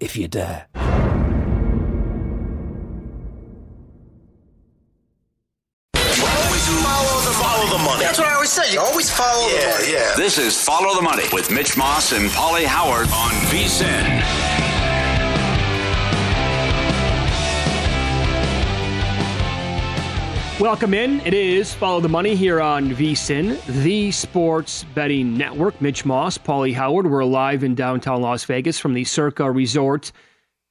[0.00, 0.66] if you dare.
[5.94, 8.02] Always follow the, follow the money.
[8.02, 8.72] That's what I always say.
[8.72, 9.92] You always follow yeah, the money.
[9.92, 10.14] Yeah.
[10.16, 14.47] This is Follow the Money with Mitch Moss and Pauly Howard on VSIN.
[20.60, 21.20] Welcome in.
[21.20, 25.80] It is Follow the Money here on VSIN, the sports betting network.
[25.80, 27.08] Mitch Moss, Pauly Howard.
[27.08, 30.10] We're live in downtown Las Vegas from the Circa Resort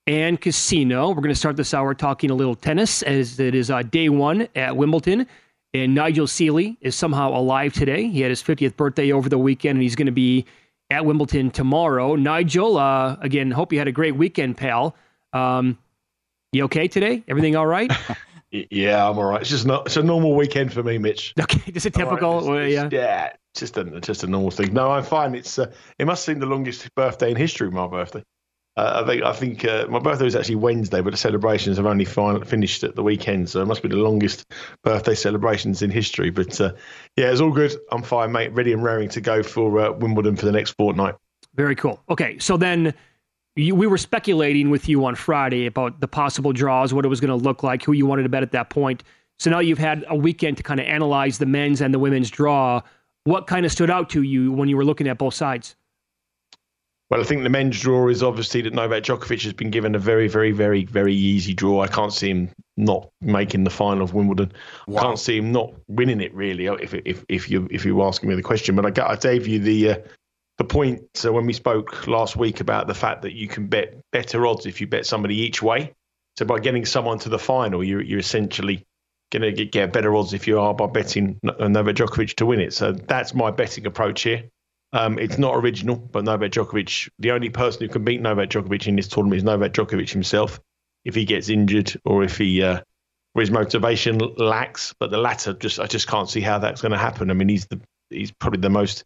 [0.05, 1.07] and Casino.
[1.07, 4.09] We're going to start this hour talking a little tennis as it is uh, day
[4.09, 5.25] one at Wimbledon.
[5.73, 8.09] And Nigel Seeley is somehow alive today.
[8.09, 10.45] He had his 50th birthday over the weekend, and he's going to be
[10.89, 12.15] at Wimbledon tomorrow.
[12.15, 14.97] Nigel, uh, again, hope you had a great weekend, pal.
[15.31, 15.77] Um,
[16.51, 17.23] you okay today?
[17.29, 17.89] Everything all right?
[18.71, 19.41] Yeah, I'm all right.
[19.41, 19.87] It's just not.
[19.87, 21.33] It's a normal weekend for me, Mitch.
[21.39, 22.41] Okay, just a typical.
[22.49, 22.99] Right, it's- yeah.
[22.99, 24.73] yeah, just a just a normal thing.
[24.73, 25.35] No, I'm fine.
[25.35, 27.69] It's uh, it must seem the longest birthday in history.
[27.71, 28.23] My birthday.
[28.75, 31.87] Uh, I think I think uh, my birthday was actually Wednesday, but the celebrations have
[31.87, 34.45] only fin- finished at the weekend, so it must be the longest
[34.83, 36.29] birthday celebrations in history.
[36.29, 36.73] But uh,
[37.15, 37.73] yeah, it's all good.
[37.91, 38.53] I'm fine, mate.
[38.53, 41.15] Ready and raring to go for uh, Wimbledon for the next fortnight.
[41.55, 42.03] Very cool.
[42.07, 42.93] Okay, so then
[43.57, 47.19] you, we were speculating with you on Friday about the possible draws, what it was
[47.19, 49.03] going to look like, who you wanted to bet at that point.
[49.39, 52.29] So now you've had a weekend to kind of analyze the men's and the women's
[52.29, 52.81] draw.
[53.25, 55.75] What kind of stood out to you when you were looking at both sides?
[57.09, 59.99] Well, I think the men's draw is obviously that Novak Djokovic has been given a
[59.99, 61.81] very, very, very, very easy draw.
[61.81, 64.51] I can't see him not making the final of Wimbledon.
[64.89, 66.65] I can't see him not winning it really.
[66.65, 69.47] If if if you if you were asking me the question, but I, I gave
[69.47, 69.97] you the uh,
[70.57, 73.95] the point so when we spoke last week about the fact that you can bet
[74.11, 75.93] better odds if you bet somebody each way.
[76.37, 78.85] So by getting someone to the final, you're you're essentially
[79.31, 82.61] going to get, get better odds if you are by betting Novak Djokovic to win
[82.61, 82.73] it.
[82.73, 84.43] So that's my betting approach here.
[84.93, 88.87] Um, it's not original, but Novak Djokovic, the only person who can beat Novak Djokovic
[88.87, 90.59] in this tournament is Novak Djokovic himself.
[91.03, 92.81] If he gets injured or if he uh,
[93.35, 96.91] or his motivation lacks, but the latter, just I just can't see how that's going
[96.91, 97.29] to happen.
[97.29, 97.79] I mean, he's the
[98.09, 99.03] he's probably the most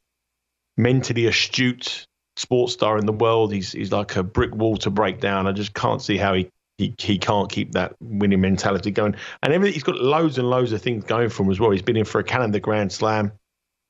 [0.77, 2.05] mentally astute
[2.35, 3.53] sports star in the world.
[3.53, 5.47] He's he's like a brick wall to break down.
[5.47, 9.15] I just can't see how he he, he can't keep that winning mentality going.
[9.43, 11.71] And everything, he's got loads and loads of things going for him as well.
[11.71, 13.31] He's in for a calendar Grand Slam.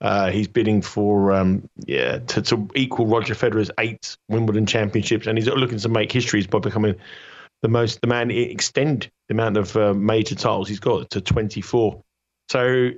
[0.02, 5.38] Uh, he's bidding for um, yeah to, to equal Roger Federer's eight Wimbledon championships, and
[5.38, 6.96] he's looking to make histories by becoming
[7.62, 12.02] the most the man extend the amount of uh, major titles he's got to 24.
[12.50, 12.90] So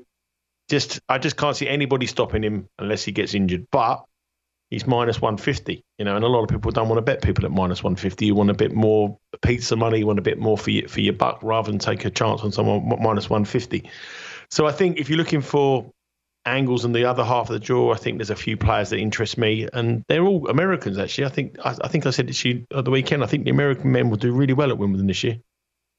[0.70, 3.68] just I just can't see anybody stopping him unless he gets injured.
[3.72, 4.04] But
[4.74, 7.46] he's minus 150, you know, and a lot of people don't want to bet people
[7.46, 8.26] at minus 150.
[8.26, 11.00] You want a bit more pizza money, you want a bit more for your, for
[11.00, 13.88] your buck rather than take a chance on someone minus 150.
[14.50, 15.92] So I think if you're looking for
[16.46, 18.98] angles in the other half of the draw, I think there's a few players that
[18.98, 21.26] interest me, and they're all Americans actually.
[21.26, 23.24] I think I, I think I said it to you at the weekend.
[23.24, 25.38] I think the American men will do really well at Wimbledon this year.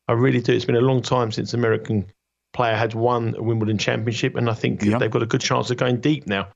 [0.08, 0.52] I really do.
[0.52, 2.06] It's been a long time since American
[2.54, 5.76] player had won a Wimbledon championship, and I think they've got a good chance of
[5.76, 6.48] going deep now.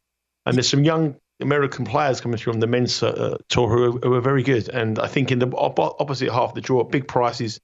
[0.47, 3.99] And there's some young American players coming through on the men's uh, tour who are,
[4.01, 4.69] who are very good.
[4.69, 7.61] And I think in the op- opposite half of the draw, big prices,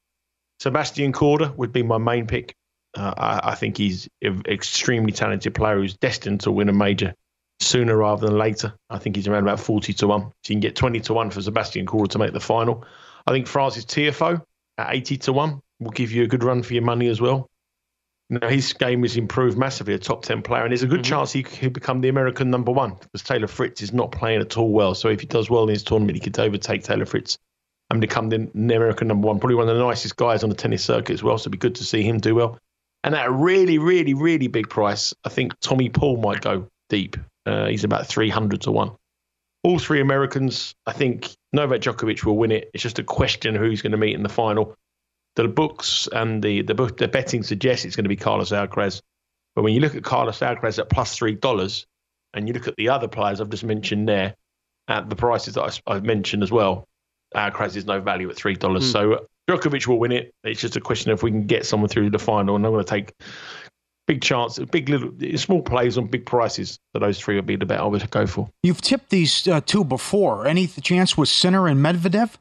[0.61, 2.55] Sebastian Korda would be my main pick.
[2.97, 7.15] Uh, I, I think he's an extremely talented player who's destined to win a major
[7.61, 8.75] sooner rather than later.
[8.91, 10.21] I think he's around about 40 to 1.
[10.21, 12.85] So you can get 20 to 1 for Sebastian Korda to make the final.
[13.27, 14.43] I think Frances Tiafoe
[14.79, 17.49] at 80 to 1 will give you a good run for your money as well.
[18.31, 21.11] Know, his game has improved massively, a top 10 player, and there's a good mm-hmm.
[21.11, 24.57] chance he could become the American number one because Taylor Fritz is not playing at
[24.57, 24.95] all well.
[24.95, 27.39] So if he does well in his tournament, he could overtake Taylor Fritz
[27.91, 29.39] and become the, American number one.
[29.39, 31.37] Probably one of the nicest guys on the tennis circuit as well.
[31.37, 32.59] So it'd be good to see him do well.
[33.03, 37.19] And at a really, really, really big price, I think Tommy Paul might go deep.
[37.45, 38.91] Uh, he's about 300 to 1.
[39.65, 42.71] All three Americans, I think Novak Djokovic will win it.
[42.73, 44.75] It's just a question of who's going to meet in the final.
[45.37, 49.03] The books and the, the, book, the betting suggests it's going to be Carlos Alcaraz.
[49.55, 51.87] But when you look at Carlos Alcaraz at plus $3,
[52.35, 54.35] and you look at the other players I've just mentioned there,
[54.89, 56.87] at the prices that I, have mentioned as well,
[57.35, 58.57] Alcaraz is no value at $3.
[58.59, 58.83] Mm.
[58.83, 60.35] So Djokovic will win it.
[60.45, 62.57] It's just a question of if we can get someone through the final.
[62.57, 63.13] And I'm going to take
[64.07, 66.79] big chance, big little, small plays on big prices.
[66.93, 68.49] So those three would be the bet I would go for.
[68.63, 70.47] You've tipped these uh, two before.
[70.47, 72.37] Any chance with Sinner and Medvedev?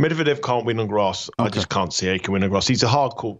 [0.00, 1.30] Medvedev can't win on grass.
[1.38, 1.46] Okay.
[1.46, 2.66] I just can't see he can win on grass.
[2.66, 3.38] He's a hard court.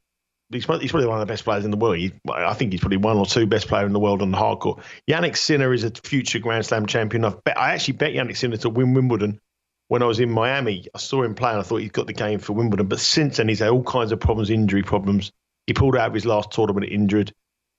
[0.51, 1.99] He's, he's probably one of the best players in the world.
[1.99, 4.37] He, I think he's probably one or two best player in the world on the
[4.37, 4.81] hard court.
[5.11, 7.25] Jannik Sinner is a future Grand Slam champion.
[7.25, 9.41] I've bet, I actually bet Jannik Sinner to win Wimbledon
[9.89, 10.87] when I was in Miami.
[10.95, 12.87] I saw him play and I thought he'd got the game for Wimbledon.
[12.87, 15.33] But since then, he's had all kinds of problems, injury problems.
[15.67, 17.33] He pulled out of his last tournament injured.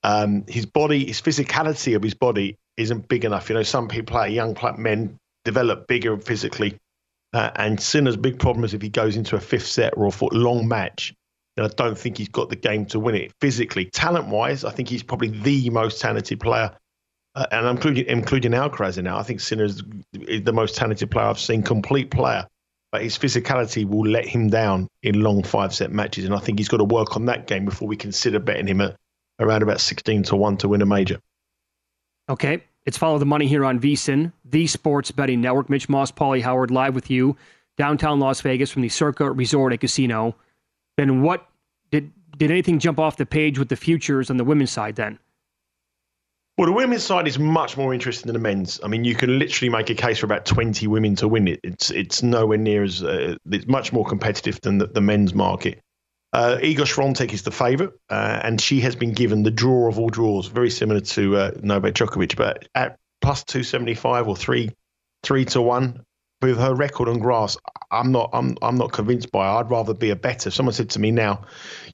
[0.04, 3.50] Um, his body, his physicality of his body isn't big enough.
[3.50, 6.78] You know, some people, play, young men, develop bigger physically.
[7.38, 10.26] Uh, and Sinner's big problem is if he goes into a fifth set or a
[10.32, 11.14] long match,
[11.56, 13.86] then I don't think he's got the game to win it physically.
[13.86, 16.76] Talent wise, I think he's probably the most talented player.
[17.36, 19.20] Uh, and including, including Alcaraz in now.
[19.20, 22.48] I think Sinner is the most talented player I've seen, complete player
[22.92, 26.26] but his physicality will let him down in long five set matches.
[26.26, 28.82] And I think he's got to work on that game before we consider betting him
[28.82, 28.96] at
[29.40, 31.20] around about 16 to 1 to win a major.
[32.30, 32.64] Okay.
[32.88, 35.70] It's Follow the Money here on VSIN, the sports betting network.
[35.70, 37.36] Mitch Moss, Pauly Howard, live with you
[37.76, 40.38] downtown Las Vegas from the Circa Resort and Casino.
[40.96, 41.50] Then what
[41.92, 45.20] did did anything jump off the page with the futures on the women's side then?
[46.58, 48.80] Well, the women's side is much more interesting than the men's.
[48.82, 51.60] I mean, you can literally make a case for about 20 women to win it.
[51.66, 55.82] It's it's nowhere near as uh, it's much more competitive than the, the men's market.
[56.34, 59.98] Uh, Iga Swiatek is the favourite, uh, and she has been given the draw of
[59.98, 64.70] all draws, very similar to uh, Novak Djokovic, but at plus 275 or three
[65.24, 66.04] three to one
[66.42, 67.58] with her record on grass,
[67.92, 69.60] I'm not I'm I'm not convinced by her.
[69.60, 70.50] I'd rather be a better.
[70.50, 71.46] If someone said to me now,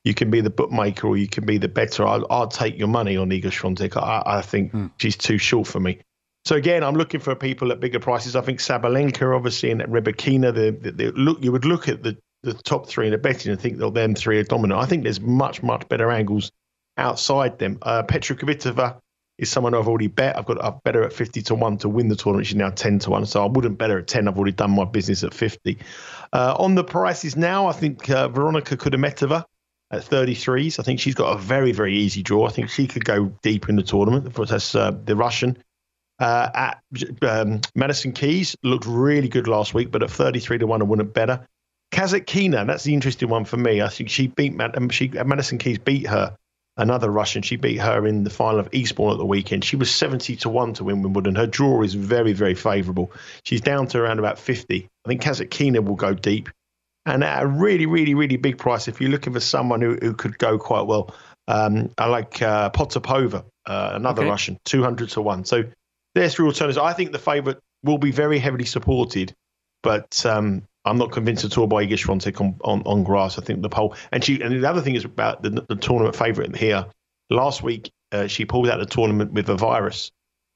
[0.04, 2.06] you can be the bookmaker or you can be the better.
[2.06, 3.96] I'll, I'll take your money on Iga Swiatek.
[3.96, 4.88] I, I think hmm.
[4.98, 6.00] she's too short for me.
[6.46, 8.36] So again, I'm looking for people at bigger prices.
[8.36, 10.54] I think Sabalenka, obviously, and Rybakina.
[10.54, 13.52] The, the, the, look, you would look at the, the top three in the betting
[13.52, 14.80] and think that them three are dominant.
[14.80, 16.52] I think there's much much better angles
[16.98, 17.80] outside them.
[17.82, 19.00] Uh, Petra Kvitova
[19.38, 20.38] is someone I've already bet.
[20.38, 22.48] I've got a better at 50 to 1 to win the tournament.
[22.48, 23.26] She's now 10 to 1.
[23.26, 24.28] So I wouldn't bet her at 10.
[24.28, 25.80] I've already done my business at 50.
[26.32, 29.44] Uh, on the prices now, I think uh, Veronika Kudermetova
[29.92, 30.80] at 33s.
[30.80, 32.46] I think she's got a very, very easy draw.
[32.46, 34.34] I think she could go deep in the tournament.
[34.34, 35.58] That's uh, the Russian.
[36.20, 36.84] Uh, at
[37.24, 41.14] um, Madison Keys looked really good last week, but at 33 to 1, I wouldn't
[41.14, 41.48] better.
[41.94, 43.82] Kasatkina, that's the interesting one for me.
[43.82, 46.36] I think she beat um, she, Madison Keys beat her,
[46.76, 47.44] another Russian.
[47.44, 49.64] She beat her in the final of Eastbourne at the weekend.
[49.64, 51.36] She was 70 to 1 to win Wimbledon.
[51.36, 53.12] Her draw is very, very favourable.
[53.44, 54.90] She's down to around about 50.
[55.06, 56.50] I think Kasatkina will go deep
[57.06, 58.88] and at a really, really, really big price.
[58.88, 61.14] If you're looking for someone who, who could go quite well,
[61.48, 64.32] um, I like uh, Potapova, uh, another okay.
[64.32, 65.46] Russian, 200 to 1.
[65.46, 65.66] So
[66.16, 66.78] there's three alternatives.
[66.78, 69.34] I think the favourite will be very heavily supported,
[69.82, 73.38] but um, I'm not convinced at all by Iga Swiatek on, on, on grass.
[73.40, 76.16] I think the pole, and she, and the other thing is about the, the tournament
[76.16, 76.86] favourite here.
[77.30, 80.12] Last week, uh, she pulled out the tournament with a virus.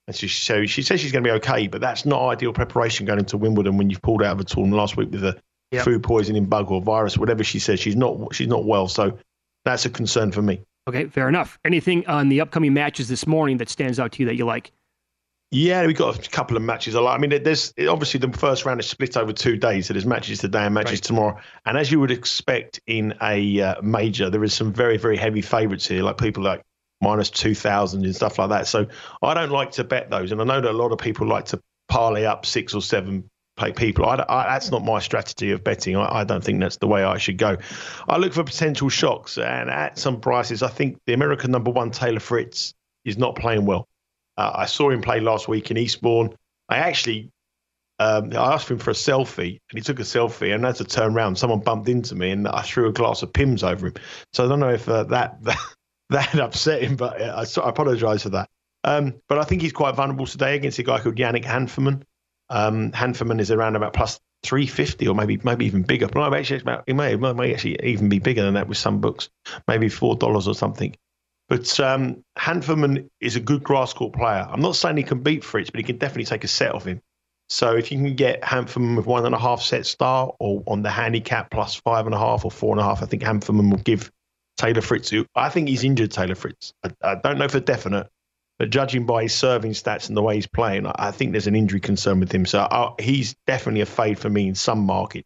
[0.07, 2.53] And so she, so she says she's going to be okay, but that's not ideal
[2.53, 5.39] preparation going into Wimbledon when you've pulled out of a tournament last week with a
[5.71, 5.83] yep.
[5.83, 7.79] food poisoning, bug or virus, whatever she says.
[7.79, 9.17] She's not she's not well, so
[9.65, 10.61] that's a concern for me.
[10.87, 11.59] Okay, fair enough.
[11.65, 14.71] Anything on the upcoming matches this morning that stands out to you that you like?
[15.49, 16.93] Yeah, we've got a couple of matches.
[16.95, 17.17] I like.
[17.17, 20.39] I mean, there's obviously the first round is split over two days, so there's matches
[20.39, 21.03] today and matches right.
[21.03, 21.39] tomorrow.
[21.65, 25.41] And as you would expect in a uh, major, there is some very very heavy
[25.41, 26.63] favourites here, like people like
[26.99, 28.67] minus two thousand and stuff like that.
[28.67, 28.87] So
[29.21, 31.45] I don't like to bet those, and I know that a lot of people like
[31.45, 33.29] to parlay up six or seven
[33.75, 34.05] people.
[34.05, 35.95] I, I, that's not my strategy of betting.
[35.95, 37.57] I, I, don't think that's the way I should go.
[38.07, 41.91] I look for potential shocks, and at some prices, I think the American number one
[41.91, 42.73] Taylor Fritz
[43.05, 43.87] is not playing well.
[44.37, 46.35] Uh, I saw him play last week in Eastbourne.
[46.69, 47.31] I actually
[47.99, 50.53] um, I asked him for a selfie, and he took a selfie.
[50.53, 53.33] And as I turned around, someone bumped into me, and I threw a glass of
[53.33, 53.93] Pimm's over him.
[54.33, 55.59] So I don't know if uh, that, that
[56.09, 58.49] that upset him, but uh, I, I apologise for that.
[58.83, 62.03] Um, but I think he's quite vulnerable today against a guy called Yannick Hanfmann.
[62.49, 66.07] Um, Hanfmann is around about plus 350 or maybe maybe even bigger.
[66.07, 69.01] But actually, about, it may, it may actually even be bigger than that with some
[69.01, 69.29] books,
[69.67, 70.95] maybe $4 or something.
[71.49, 74.45] But um, Hanfmann is a good grass court player.
[74.49, 76.85] I'm not saying he can beat Fritz, but he can definitely take a set off
[76.85, 77.01] him.
[77.49, 80.81] So if you can get Hanfmann with one and a half set start or on
[80.81, 83.71] the handicap plus five and a half or four and a half, I think Hanfmann
[83.71, 84.11] will give
[84.57, 85.09] Taylor Fritz.
[85.09, 86.73] Who I think he's injured Taylor Fritz.
[86.83, 88.09] I, I, don't know for definite,
[88.59, 91.55] but judging by his serving stats and the way he's playing, I think there's an
[91.55, 92.45] injury concern with him.
[92.45, 95.25] So uh, he's definitely a fade for me in some market.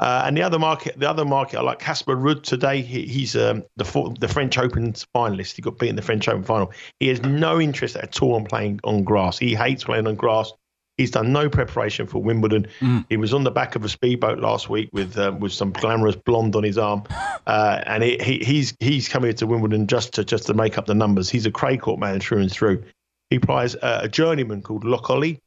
[0.00, 2.82] Uh, and the other market, the other market, I like Casper Ruud today.
[2.82, 5.56] He, he's um, the the French Open finalist.
[5.56, 6.72] He got beaten in the French Open final.
[7.00, 9.38] He has no interest at all in playing on grass.
[9.38, 10.52] He hates playing on grass.
[10.98, 12.66] He's done no preparation for Wimbledon.
[12.80, 13.06] Mm.
[13.08, 16.16] He was on the back of a speedboat last week with um, with some glamorous
[16.16, 17.04] blonde on his arm,
[17.46, 20.86] uh, and he, he, he's he's coming to Wimbledon just to just to make up
[20.86, 21.28] the numbers.
[21.28, 22.84] He's a Clay Court man through and through.
[23.30, 25.38] He plays a, a journeyman called Lokoli.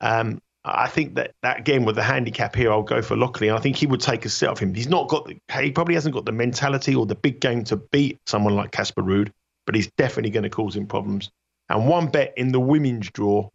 [0.00, 0.40] Um,
[0.74, 3.54] I think that, that game with the handicap here, I'll go for Lokoli.
[3.54, 4.74] I think he would take a set of him.
[4.74, 7.76] He's not got the, he probably hasn't got the mentality or the big game to
[7.76, 9.30] beat someone like Casper Ruud,
[9.66, 11.30] but he's definitely going to cause him problems.
[11.68, 13.48] And one bet in the women's draw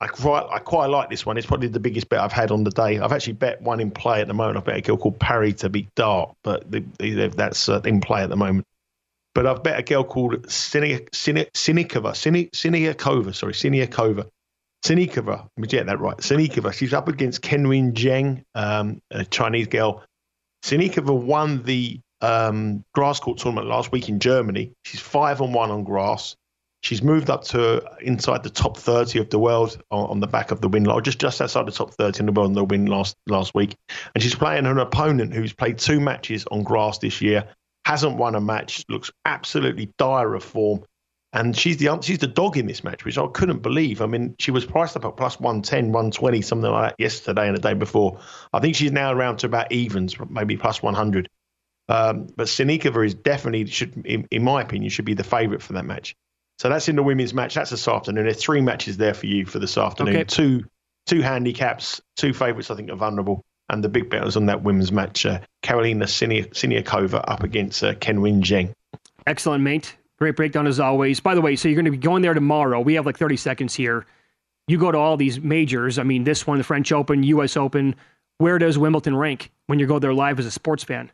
[0.00, 1.38] I quite, I quite like this one.
[1.38, 2.98] It's probably the biggest bet I've had on the day.
[2.98, 4.58] I've actually bet one in play at the moment.
[4.58, 8.02] I've bet a girl called Parry to beat Dart, but the, the, that's uh, in
[8.02, 8.66] play at the moment.
[9.34, 12.14] But I've bet a girl called Sinikova, Siniakova,
[13.34, 14.28] sorry, Siniakova.
[14.86, 16.16] Sinikova, get that right.
[16.18, 20.04] Sinikova, she's up against Qinwen Zheng, um, a Chinese girl.
[20.62, 24.72] Sinikova won the um, grass court tournament last week in Germany.
[24.84, 26.36] She's five on one on grass.
[26.82, 30.52] She's moved up to inside the top 30 of the world on, on the back
[30.52, 32.64] of the win, or just just outside the top 30 in the world on the
[32.64, 33.74] win last last week.
[34.14, 37.48] And she's playing an opponent who's played two matches on grass this year,
[37.84, 40.84] hasn't won a match, looks absolutely dire of form.
[41.36, 44.00] And she's the she's the dog in this match, which I couldn't believe.
[44.00, 47.54] I mean, she was priced up at plus 110, 120, something like that yesterday and
[47.54, 48.18] the day before.
[48.54, 51.28] I think she's now around to about evens, maybe plus 100.
[51.90, 55.74] Um, but Sinikova is definitely should, in, in my opinion, should be the favourite for
[55.74, 56.16] that match.
[56.58, 57.54] So that's in the women's match.
[57.54, 58.24] That's this afternoon.
[58.24, 60.16] There's three matches there for you for this afternoon.
[60.16, 60.24] Okay.
[60.24, 60.64] Two
[61.04, 64.90] two handicaps, two favourites I think are vulnerable, and the big betters on that women's
[64.90, 65.26] match.
[65.26, 68.72] Uh, Karolina Siniakova up against uh, Qinwen Zheng.
[69.26, 69.96] Excellent, mate.
[70.18, 71.20] Great breakdown as always.
[71.20, 72.80] By the way, so you're going to be going there tomorrow.
[72.80, 74.06] We have like 30 seconds here.
[74.66, 75.98] You go to all these majors.
[75.98, 77.56] I mean, this one, the French Open, U.S.
[77.56, 77.94] Open.
[78.38, 81.10] Where does Wimbledon rank when you go there live as a sports fan?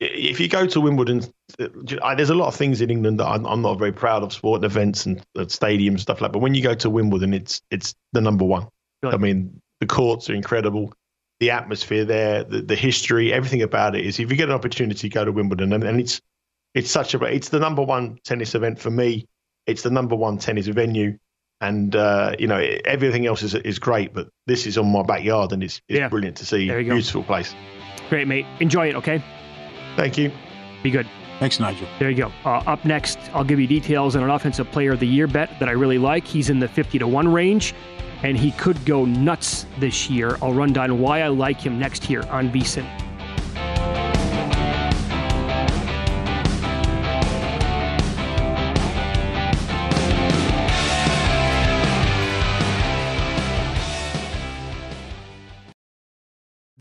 [0.00, 1.22] if you go to Wimbledon,
[1.58, 4.64] uh, there's a lot of things in England that I'm, not very proud of, sporting
[4.64, 6.30] events and the stadiums stuff like.
[6.30, 6.32] that.
[6.32, 8.68] But when you go to Wimbledon, it's it's the number one.
[9.02, 9.14] Really?
[9.14, 10.92] I mean, the courts are incredible,
[11.40, 14.18] the atmosphere there, the, the history, everything about it is.
[14.18, 16.20] If you get an opportunity, go to Wimbledon, and, and it's
[16.74, 19.26] it's such a it's the number one tennis event for me.
[19.66, 21.18] It's the number one tennis venue,
[21.60, 25.52] and uh, you know everything else is is great, but this is on my backyard,
[25.52, 26.08] and it's, it's yeah.
[26.08, 26.66] brilliant to see.
[26.66, 27.26] Beautiful go.
[27.26, 27.54] place.
[28.10, 28.46] Great, mate.
[28.60, 28.96] Enjoy it.
[28.96, 29.22] Okay.
[29.96, 30.30] Thank you.
[30.82, 31.08] Be good.
[31.40, 31.88] Thanks, Nigel.
[31.98, 32.32] There you go.
[32.44, 35.50] Uh, up next, I'll give you details on an offensive player of the year bet
[35.58, 36.26] that I really like.
[36.26, 37.74] He's in the 50 to 1 range,
[38.22, 40.36] and he could go nuts this year.
[40.42, 43.03] I'll run down why I like him next here on VSIN.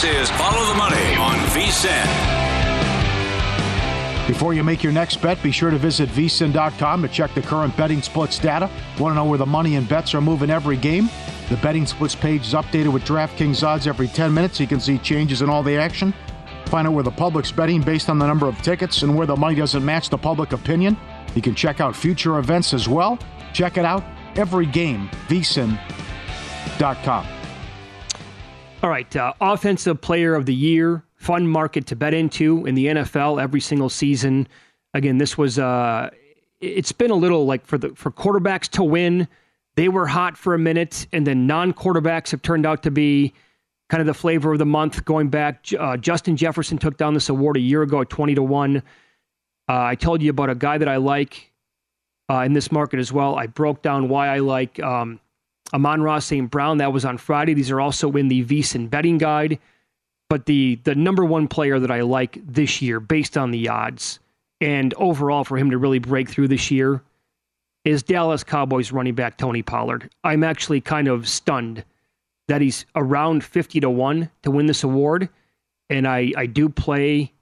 [0.00, 2.06] This is Follow the Money on VSIN.
[4.28, 7.76] Before you make your next bet, be sure to visit vsin.com to check the current
[7.76, 8.70] betting splits data.
[9.00, 11.10] Want to know where the money and bets are moving every game?
[11.48, 14.98] The betting splits page is updated with DraftKings odds every 10 minutes you can see
[14.98, 16.14] changes in all the action.
[16.66, 19.34] Find out where the public's betting based on the number of tickets and where the
[19.34, 20.96] money doesn't match the public opinion.
[21.34, 23.18] You can check out future events as well.
[23.52, 24.04] Check it out
[24.36, 25.78] every game, vsin.com.
[28.80, 32.86] All right, uh, offensive player of the year, fun market to bet into in the
[32.86, 34.46] NFL every single season.
[34.94, 36.10] Again, this was uh,
[36.60, 39.26] it's been a little like for the for quarterbacks to win,
[39.74, 43.32] they were hot for a minute, and then non-quarterbacks have turned out to be
[43.90, 45.04] kind of the flavor of the month.
[45.04, 48.42] Going back, uh, Justin Jefferson took down this award a year ago at twenty to
[48.44, 48.78] one.
[49.68, 51.52] Uh, I told you about a guy that I like
[52.30, 53.34] uh, in this market as well.
[53.34, 54.80] I broke down why I like.
[54.80, 55.18] Um,
[55.72, 56.50] Amon-Ra St.
[56.50, 56.78] Brown.
[56.78, 57.54] That was on Friday.
[57.54, 59.58] These are also in the VSIN betting guide.
[60.28, 64.18] But the the number one player that I like this year, based on the odds,
[64.60, 67.02] and overall for him to really break through this year,
[67.84, 70.10] is Dallas Cowboys running back Tony Pollard.
[70.24, 71.84] I'm actually kind of stunned
[72.48, 75.28] that he's around 50 to 1 to win this award.
[75.90, 77.32] And I, I do play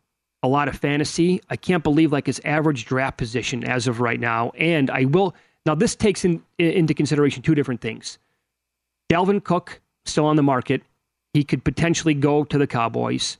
[0.42, 1.40] a lot of fantasy.
[1.48, 4.50] I can't believe like his average draft position as of right now.
[4.50, 5.34] And I will
[5.66, 8.18] now, this takes in, into consideration two different things.
[9.10, 10.82] Dalvin Cook, still on the market.
[11.34, 13.36] He could potentially go to the Cowboys.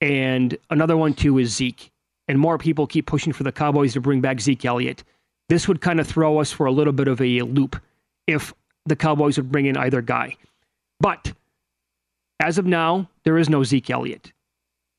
[0.00, 1.92] And another one, too, is Zeke.
[2.26, 5.04] And more people keep pushing for the Cowboys to bring back Zeke Elliott.
[5.48, 7.80] This would kind of throw us for a little bit of a loop
[8.26, 8.54] if
[8.86, 10.36] the Cowboys would bring in either guy.
[11.00, 11.32] But
[12.40, 14.32] as of now, there is no Zeke Elliott.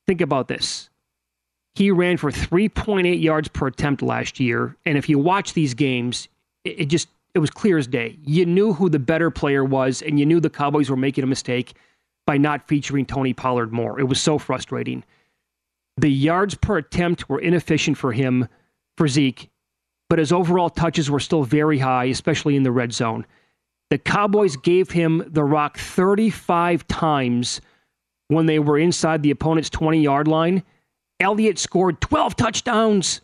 [0.06, 0.90] Think about this.
[1.76, 4.76] He ran for 3.8 yards per attempt last year.
[4.86, 6.28] And if you watch these games,
[6.64, 8.18] it, it just it was clear as day.
[8.24, 11.28] You knew who the better player was, and you knew the Cowboys were making a
[11.28, 11.74] mistake
[12.26, 14.00] by not featuring Tony Pollard more.
[14.00, 15.04] It was so frustrating.
[15.98, 18.48] The yards per attempt were inefficient for him,
[18.98, 19.50] for Zeke,
[20.10, 23.26] but his overall touches were still very high, especially in the red zone.
[23.90, 27.62] The Cowboys gave him the rock 35 times
[28.28, 30.64] when they were inside the opponent's 20 yard line.
[31.20, 33.22] Elliott scored 12 touchdowns.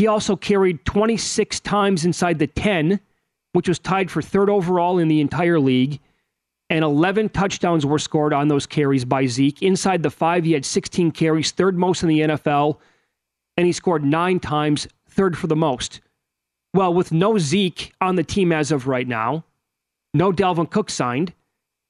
[0.00, 3.00] He also carried 26 times inside the 10,
[3.52, 6.00] which was tied for third overall in the entire league.
[6.70, 9.60] And 11 touchdowns were scored on those carries by Zeke.
[9.60, 12.78] Inside the five, he had 16 carries, third most in the NFL.
[13.58, 16.00] And he scored nine times, third for the most.
[16.72, 19.44] Well, with no Zeke on the team as of right now,
[20.14, 21.34] no Dalvin Cook signed,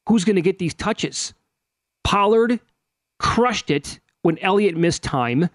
[0.08, 1.32] who's going to get these touches?
[2.02, 2.58] Pollard
[3.20, 5.48] crushed it when Elliott missed time.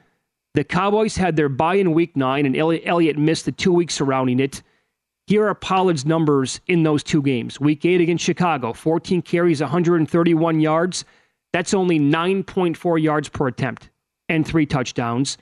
[0.55, 4.39] The Cowboys had their bye in week nine, and Elliott missed the two weeks surrounding
[4.39, 4.63] it.
[5.27, 7.59] Here are Pollard's numbers in those two games.
[7.59, 11.03] Week eight against Chicago, 14 carries, 131 yards.
[11.51, 13.89] That's only 9.4 yards per attempt
[14.29, 15.37] and three touchdowns.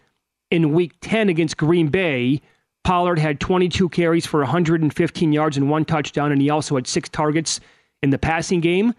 [0.50, 2.42] In week 10 against Green Bay,
[2.84, 7.08] Pollard had 22 carries for 115 yards and one touchdown, and he also had six
[7.08, 7.60] targets
[8.02, 8.96] in the passing game.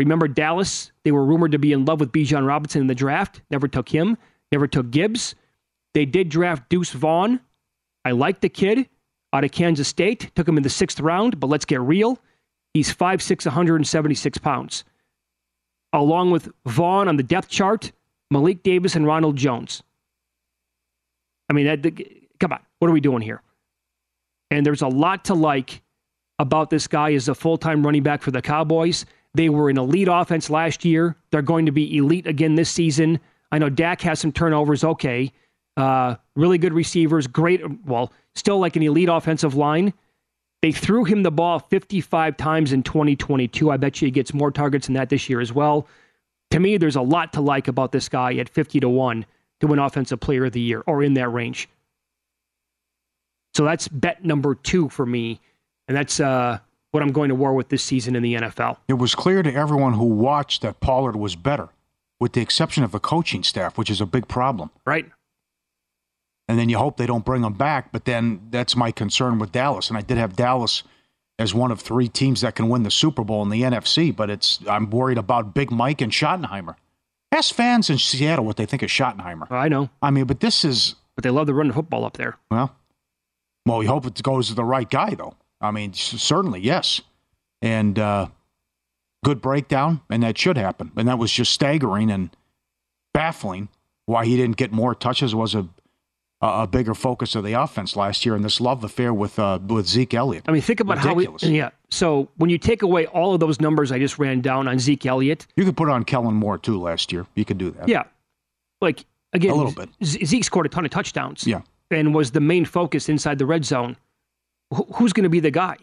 [0.00, 0.90] Remember Dallas?
[1.04, 3.88] They were rumored to be in love with Bijan Robinson in the draft, never took
[3.88, 4.18] him
[4.52, 5.34] never took Gibbs.
[5.94, 7.40] They did draft Deuce Vaughn.
[8.04, 8.88] I like the kid
[9.32, 10.30] out of Kansas State.
[10.34, 12.18] Took him in the sixth round, but let's get real.
[12.74, 14.84] He's 5'6, 176 pounds.
[15.92, 17.92] Along with Vaughn on the depth chart,
[18.30, 19.82] Malik Davis and Ronald Jones.
[21.48, 22.02] I mean, that,
[22.38, 23.42] come on, what are we doing here?
[24.50, 25.82] And there's a lot to like
[26.38, 29.06] about this guy as a full time running back for the Cowboys.
[29.34, 31.16] They were an elite offense last year.
[31.30, 33.20] They're going to be elite again this season.
[33.56, 34.84] I know Dak has some turnovers.
[34.84, 35.32] Okay.
[35.78, 37.26] Uh, really good receivers.
[37.26, 37.62] Great.
[37.86, 39.94] Well, still like an elite offensive line.
[40.60, 43.70] They threw him the ball 55 times in 2022.
[43.70, 45.88] I bet you he gets more targets than that this year as well.
[46.50, 49.24] To me, there's a lot to like about this guy at 50 to 1
[49.60, 51.66] to win Offensive Player of the Year or in that range.
[53.54, 55.40] So that's bet number two for me.
[55.88, 56.58] And that's uh,
[56.90, 58.76] what I'm going to war with this season in the NFL.
[58.86, 61.70] It was clear to everyone who watched that Pollard was better
[62.20, 64.70] with the exception of the coaching staff, which is a big problem.
[64.84, 65.06] Right.
[66.48, 67.92] And then you hope they don't bring them back.
[67.92, 69.88] But then that's my concern with Dallas.
[69.88, 70.82] And I did have Dallas
[71.38, 74.14] as one of three teams that can win the Super Bowl in the NFC.
[74.14, 76.76] But it's I'm worried about Big Mike and Schottenheimer.
[77.32, 79.50] Ask fans in Seattle what they think of Schottenheimer.
[79.50, 79.90] I know.
[80.00, 82.36] I mean, but this is but they love to run the football up there.
[82.50, 82.76] Well,
[83.66, 85.34] well, we hope it goes to the right guy, though.
[85.60, 87.00] I mean, certainly, yes.
[87.62, 88.28] And uh,
[89.26, 90.92] good breakdown, and that should happen.
[90.96, 92.30] And that was just staggering and
[93.12, 93.68] baffling
[94.04, 95.68] why he didn't get more touches was a
[96.42, 99.88] a bigger focus of the offense last year and this love affair with uh, with
[99.88, 100.44] Zeke Elliott.
[100.46, 101.42] I mean, think about Ridiculous.
[101.42, 101.70] how we yeah.
[101.90, 105.06] So when you take away all of those numbers I just ran down on Zeke
[105.06, 107.26] Elliott, you could put on Kellen Moore too last year.
[107.34, 107.88] You could do that.
[107.88, 108.04] Yeah,
[108.80, 109.88] like again, a little bit.
[110.04, 111.44] Zeke scored a ton of touchdowns.
[111.44, 113.96] Yeah, and was the main focus inside the red zone.
[114.72, 115.78] Wh- who's going to be the guy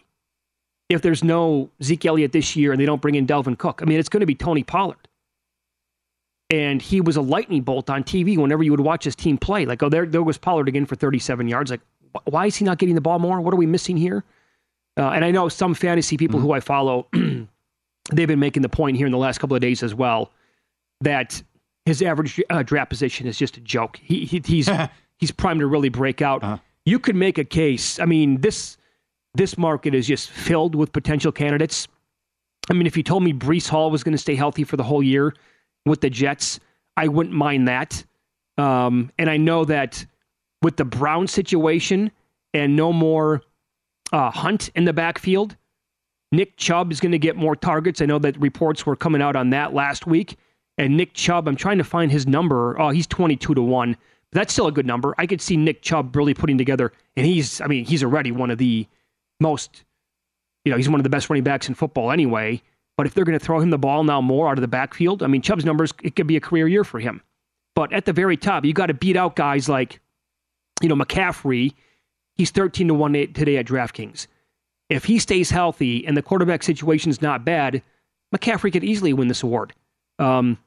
[0.94, 3.80] if there's no Zeke Elliott this year and they don't bring in Dalvin Cook?
[3.82, 5.08] I mean, it's going to be Tony Pollard
[6.50, 9.66] and he was a lightning bolt on TV whenever you would watch his team play.
[9.66, 11.70] Like, oh, there, there was Pollard again for 37 yards.
[11.70, 11.80] Like,
[12.24, 13.40] why is he not getting the ball more?
[13.40, 14.24] What are we missing here?
[14.96, 16.46] Uh, and I know some fantasy people mm-hmm.
[16.46, 17.08] who I follow,
[18.12, 20.30] they've been making the point here in the last couple of days as well
[21.00, 21.42] that
[21.86, 23.98] his average uh, draft position is just a joke.
[24.02, 24.70] He, he he's
[25.18, 26.44] he's primed to really break out.
[26.44, 26.58] Uh-huh.
[26.86, 27.98] You could make a case.
[27.98, 28.76] I mean, this
[29.34, 31.88] this market is just filled with potential candidates.
[32.70, 34.82] I mean, if you told me Breece Hall was going to stay healthy for the
[34.82, 35.34] whole year,
[35.86, 36.60] with the Jets.
[36.96, 38.04] I wouldn't mind that.
[38.56, 40.04] Um, and I know that
[40.62, 42.10] with the Brown situation
[42.52, 43.42] and no more
[44.12, 45.56] uh, Hunt in the backfield,
[46.32, 48.00] Nick Chubb is going to get more targets.
[48.00, 50.36] I know that reports were coming out on that last week.
[50.78, 52.80] And Nick Chubb, I'm trying to find his number.
[52.80, 53.92] Oh, he's 22 to 1.
[53.92, 53.98] But
[54.32, 55.14] that's still a good number.
[55.18, 58.50] I could see Nick Chubb really putting together, and he's, I mean, he's already one
[58.50, 58.88] of the
[59.40, 59.84] most,
[60.64, 62.62] you know, he's one of the best running backs in football anyway.
[62.96, 65.22] But if they're going to throw him the ball now more out of the backfield,
[65.22, 67.22] I mean, Chubb's numbers, it could be a career year for him.
[67.74, 70.00] But at the very top, you got to beat out guys like,
[70.80, 71.74] you know, McCaffrey.
[72.36, 74.28] He's 13 to 1 today at DraftKings.
[74.90, 77.82] If he stays healthy and the quarterback situation is not bad,
[78.34, 79.72] McCaffrey could easily win this award.
[80.18, 80.58] Um,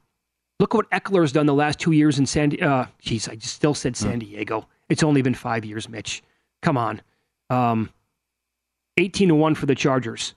[0.59, 2.61] look what Ekeler's done the last two years in San.
[2.61, 4.19] Uh, geez, I still said San hmm.
[4.19, 4.67] Diego.
[4.89, 6.23] It's only been five years, Mitch.
[6.61, 7.01] Come on.
[7.49, 7.89] Um,
[8.97, 10.33] 18 to one for the Chargers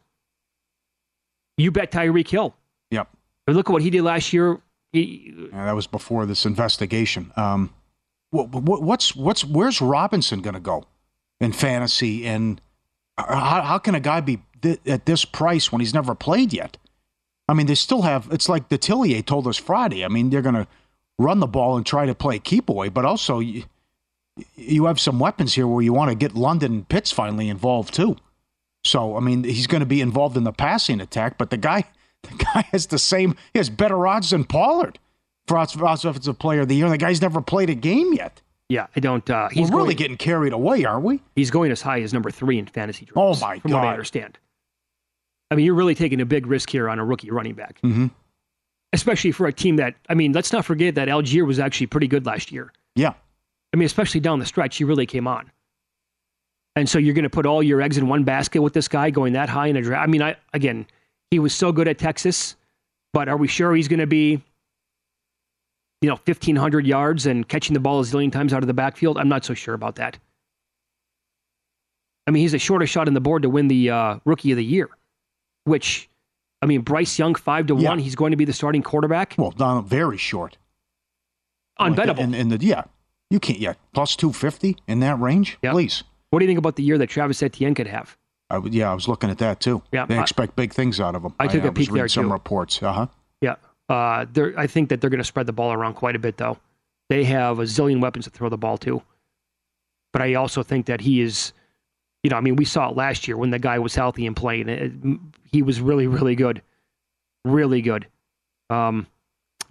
[1.60, 2.54] you bet Tyreek Hill.
[2.90, 3.08] Yep.
[3.46, 4.60] But look at what he did last year.
[4.92, 7.32] He, yeah, that was before this investigation.
[7.36, 7.72] Um,
[8.30, 10.84] what, what's what's where's Robinson going to go
[11.40, 12.26] in fantasy?
[12.26, 12.60] And
[13.18, 16.76] how, how can a guy be th- at this price when he's never played yet?
[17.48, 18.28] I mean, they still have.
[18.30, 20.04] It's like the Tillier told us Friday.
[20.04, 20.66] I mean, they're going to
[21.18, 23.64] run the ball and try to play keep away, but also you,
[24.54, 28.16] you have some weapons here where you want to get London Pitts finally involved too.
[28.84, 31.84] So I mean, he's going to be involved in the passing attack, but the guy,
[32.22, 34.98] the guy has the same, he has better odds than Pollard
[35.46, 36.88] for offensive player of the year.
[36.88, 38.40] The guy's never played a game yet.
[38.68, 39.28] Yeah, I don't.
[39.28, 41.20] Uh, he's We're really going, getting carried away, aren't we?
[41.34, 43.42] He's going as high as number three in fantasy drafts.
[43.42, 43.78] Oh my from god!
[43.78, 44.38] What I understand.
[45.50, 48.06] I mean, you're really taking a big risk here on a rookie running back, mm-hmm.
[48.92, 49.96] especially for a team that.
[50.08, 52.72] I mean, let's not forget that Allgeier was actually pretty good last year.
[52.94, 53.14] Yeah.
[53.74, 55.50] I mean, especially down the stretch, he really came on.
[56.76, 59.10] And so you're going to put all your eggs in one basket with this guy
[59.10, 60.02] going that high in a draft.
[60.02, 60.86] I mean, I again,
[61.30, 62.56] he was so good at Texas,
[63.12, 64.42] but are we sure he's going to be,
[66.00, 69.18] you know, 1,500 yards and catching the ball a zillion times out of the backfield?
[69.18, 70.18] I'm not so sure about that.
[72.26, 74.56] I mean, he's a shorter shot in the board to win the uh, Rookie of
[74.56, 74.88] the Year,
[75.64, 76.08] which,
[76.62, 77.88] I mean, Bryce Young five to yeah.
[77.88, 77.98] one.
[77.98, 79.34] He's going to be the starting quarterback.
[79.36, 80.56] Well, not very short.
[81.80, 82.18] Unbettable.
[82.18, 82.84] In, in the yeah,
[83.30, 83.58] you can't.
[83.58, 85.58] Yeah, plus two fifty in that range.
[85.62, 85.72] Yep.
[85.72, 86.04] Please.
[86.30, 88.16] What do you think about the year that Travis Etienne could have?
[88.50, 89.82] I yeah, I was looking at that too.
[89.92, 91.34] Yeah, they I, expect big things out of him.
[91.38, 92.32] I took I, a peek I was there some too.
[92.32, 92.82] reports.
[92.82, 93.06] Uh huh.
[93.40, 93.56] Yeah,
[93.88, 96.58] uh, I think that they're going to spread the ball around quite a bit, though.
[97.08, 99.02] They have a zillion weapons to throw the ball to.
[100.12, 101.52] But I also think that he is,
[102.22, 104.36] you know, I mean, we saw it last year when the guy was healthy and
[104.36, 104.68] playing.
[104.68, 104.92] It,
[105.44, 106.62] he was really, really good,
[107.44, 108.06] really good.
[108.68, 109.06] Um,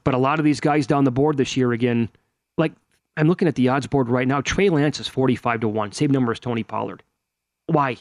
[0.03, 2.09] but a lot of these guys down the board this year, again,
[2.57, 2.73] like
[3.19, 4.39] I'm looking at the odds board right now.
[4.39, 7.03] Trey Lance is 45 to one, same number as Tony Pollard.
[7.65, 7.97] Why?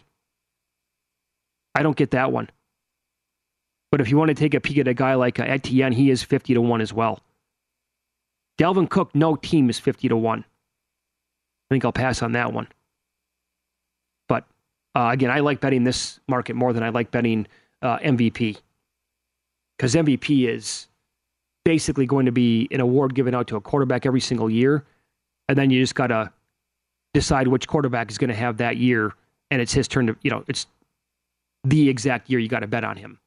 [1.74, 2.48] I don't get that one.
[3.90, 6.10] But if you want to take a peek at a guy like uh, Etienne, he
[6.10, 7.18] is 50 to 1 as well.
[8.60, 10.38] Dalvin Cook, no team is 50 to 1.
[10.38, 10.44] I
[11.74, 12.68] think I'll pass on that one.
[14.28, 14.44] But
[14.94, 17.48] uh, again, I like betting this market more than I like betting
[17.82, 18.58] uh, MVP.
[19.76, 20.86] Because MVP is
[21.64, 24.84] basically going to be an award given out to a quarterback every single year.
[25.48, 26.32] And then you just got to
[27.14, 29.14] decide which quarterback is going to have that year
[29.50, 30.66] and it's his turn to, you know, it's
[31.64, 33.18] the exact year you got to bet on him.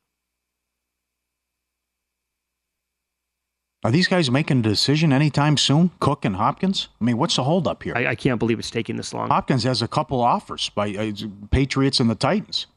[3.83, 5.89] Are these guys making a decision anytime soon?
[5.99, 6.89] Cook and Hopkins?
[6.99, 7.93] I mean, what's the holdup here?
[7.95, 9.29] I, I can't believe it's taking this long.
[9.29, 11.11] Hopkins has a couple offers by uh,
[11.49, 12.67] Patriots and the Titans.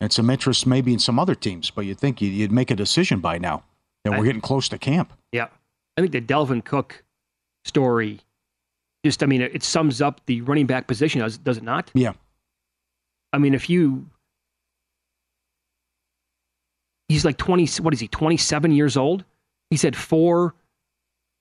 [0.00, 3.20] And some interest maybe in some other teams, but you'd think you'd make a decision
[3.20, 3.64] by now.
[4.06, 5.12] And we're getting close to camp.
[5.30, 5.48] Yeah.
[5.98, 7.04] I think the Dalvin Cook
[7.66, 8.20] story
[9.04, 11.90] just, I mean, it, it sums up the running back position, does, does it not?
[11.94, 12.12] Yeah.
[13.32, 14.06] I mean, if you.
[17.08, 19.24] He's like 20, what is he, 27 years old?
[19.70, 20.54] He's had four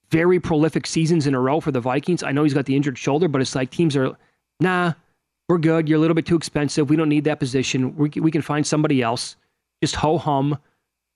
[0.10, 2.24] very prolific seasons in a row for the Vikings.
[2.24, 4.16] I know he's got the injured shoulder, but it's like teams are,
[4.60, 4.94] nah,
[5.48, 5.88] we're good.
[5.88, 6.90] You're a little bit too expensive.
[6.90, 7.96] We don't need that position.
[7.96, 9.36] We, we can find somebody else.
[9.84, 10.58] Just ho hum,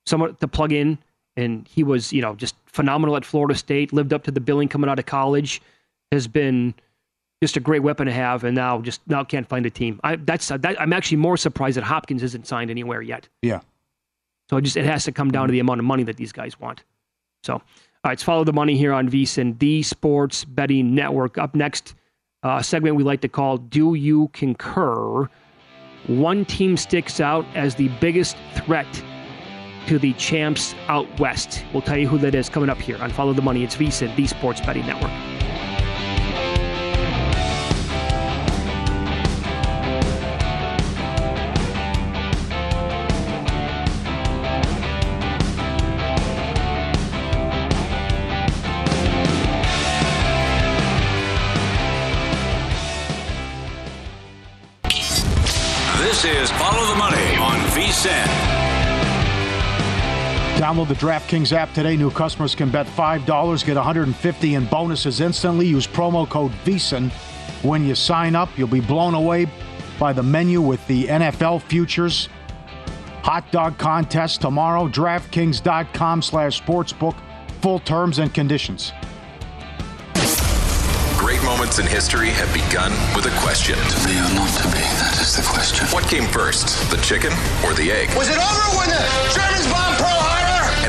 [0.05, 0.97] someone to plug in.
[1.35, 4.69] And he was, you know, just phenomenal at Florida State, lived up to the billing
[4.69, 5.61] coming out of college,
[6.13, 6.73] has been
[7.41, 9.99] just a great weapon to have, and now just now can't find a team.
[10.03, 13.27] I, that's that, I'm actually more surprised that Hopkins isn't signed anywhere yet.
[13.41, 13.59] Yeah.
[14.49, 16.31] So it just it has to come down to the amount of money that these
[16.31, 16.83] guys want.
[17.43, 17.61] So, all
[18.05, 21.37] right, let's follow the money here on VSIN, the Sports Betting Network.
[21.37, 21.95] Up next,
[22.43, 25.29] uh, segment we like to call "Do You Concur?"
[26.07, 28.87] One team sticks out as the biggest threat
[29.87, 31.65] to the champs out west.
[31.73, 33.63] We'll tell you who that is coming up here on Follow the Money.
[33.63, 35.32] It's VSIN, the Sports Betting Network.
[60.73, 61.95] Download the DraftKings app today.
[61.95, 65.67] New customers can bet $5, get 150 in bonuses instantly.
[65.67, 67.11] Use promo code VSIN.
[67.63, 69.45] When you sign up, you'll be blown away
[69.99, 72.27] by the menu with the NFL futures.
[73.21, 74.87] Hot dog contest tomorrow.
[74.87, 77.15] DraftKings.com slash sportsbook.
[77.61, 78.93] Full terms and conditions.
[81.17, 83.75] Great moments in history have begun with a question.
[83.75, 85.85] To be or not to be, that is the question.
[85.89, 87.31] What came first, the chicken
[87.63, 88.09] or the egg?
[88.17, 89.05] Was it over when the
[89.35, 90.32] Germans bombed Pearl Harbor?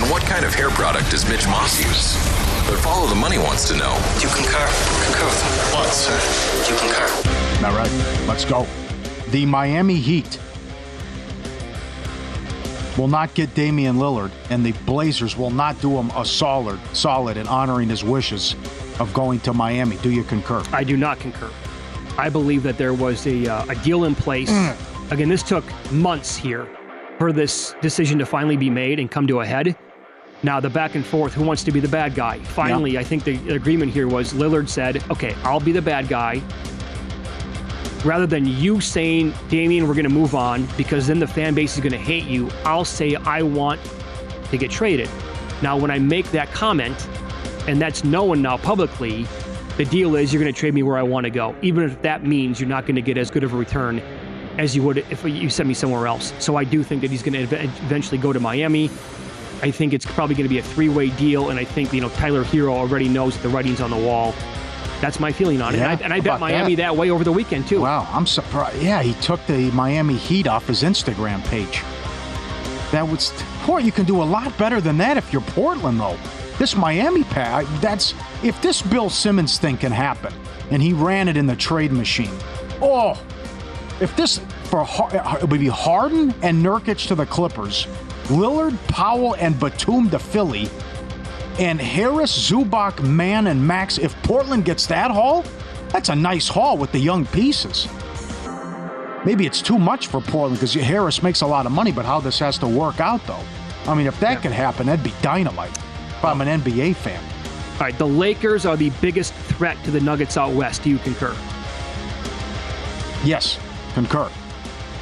[0.05, 2.13] And what kind of hair product does Mitch Moss use?
[2.69, 3.99] But Follow the Money wants to know.
[4.19, 4.69] Do you concur?
[5.07, 6.67] Concur with what, sir?
[6.67, 7.67] Do you concur?
[7.67, 8.67] All right, let's go.
[9.31, 10.39] The Miami Heat
[12.99, 17.39] will not get Damian Lillard, and the Blazers will not do him a solid, solid
[17.39, 18.57] in honoring his wishes
[19.01, 19.97] of going to Miami.
[19.97, 20.63] Do you concur?
[20.71, 21.51] I do not concur.
[22.19, 24.51] I believe that there was a, uh, a deal in place.
[24.51, 25.13] Mm.
[25.13, 26.69] Again, this took months here
[27.19, 29.75] for this decision to finally be made and come to a head.
[30.45, 32.39] Now, the back and forth, who wants to be the bad guy?
[32.39, 33.01] Finally, Yeah.
[33.01, 36.43] I think the agreement here was Lillard said, okay, I'll be the bad guy.
[38.05, 41.77] Rather than you saying, Damian, we're going to move on because then the fan base
[41.77, 43.81] is going to hate you, I'll say, I want
[44.51, 45.09] to get traded.
[45.63, 47.09] Now, when I make that comment,
[47.67, 49.27] and that's known now publicly,
[49.79, 52.03] the deal is you're going to trade me where I want to go, even if
[52.03, 54.03] that means you're not going to get as good of a return
[54.59, 56.35] as you would if you send me somewhere else.
[56.39, 58.91] So I do think that he's going to eventually go to Miami.
[59.63, 62.09] I think it's probably going to be a three-way deal, and I think you know
[62.11, 64.35] Tyler Herro already knows that the writing's on the wall.
[65.01, 65.93] That's my feeling on Yeah?
[65.93, 66.03] it.
[66.03, 66.83] And I, and I bet Miami that?
[66.83, 66.97] that?
[66.97, 67.83] way over the weekend too.
[67.83, 68.83] Wow, I'm surprised.
[68.83, 71.83] Yeah, he took the Miami Heat off his Instagram page.
[72.91, 73.33] That was,
[73.67, 76.17] boy, you can do a lot better than that if you're Portland, though.
[76.59, 78.15] This Miami pack, that's,
[78.45, 80.33] if this Bill Simmons thing can happen,
[80.71, 82.31] and he ran it in the trade machine,
[82.81, 83.21] oh,
[84.01, 87.89] if this, for it would be Harden and Nurkic to the Clippers,
[88.25, 90.69] Lillard, Powell, and Batum to Philly,
[91.59, 93.99] and Harris, Zubac, Mann, and Max.
[93.99, 95.45] If Portland gets that haul,
[95.89, 97.87] that's a nice haul with the young pieces.
[99.25, 102.21] Maybe it's too much for Portland because Harris makes a lot of money, but how
[102.21, 103.41] this has to work out, though.
[103.87, 105.71] I mean, if that could happen, that'd be dynamite.
[105.71, 107.23] If I'm an NBA fan.
[107.75, 110.83] All right, the Lakers are the biggest threat to the Nuggets out west.
[110.83, 111.35] Do you concur?
[113.25, 113.59] Yes,
[113.95, 114.31] concur.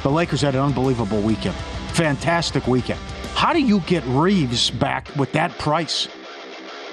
[0.03, 1.55] The Lakers had an unbelievable weekend.
[1.93, 2.99] Fantastic weekend.
[3.35, 6.07] How do you get Reaves back with that price?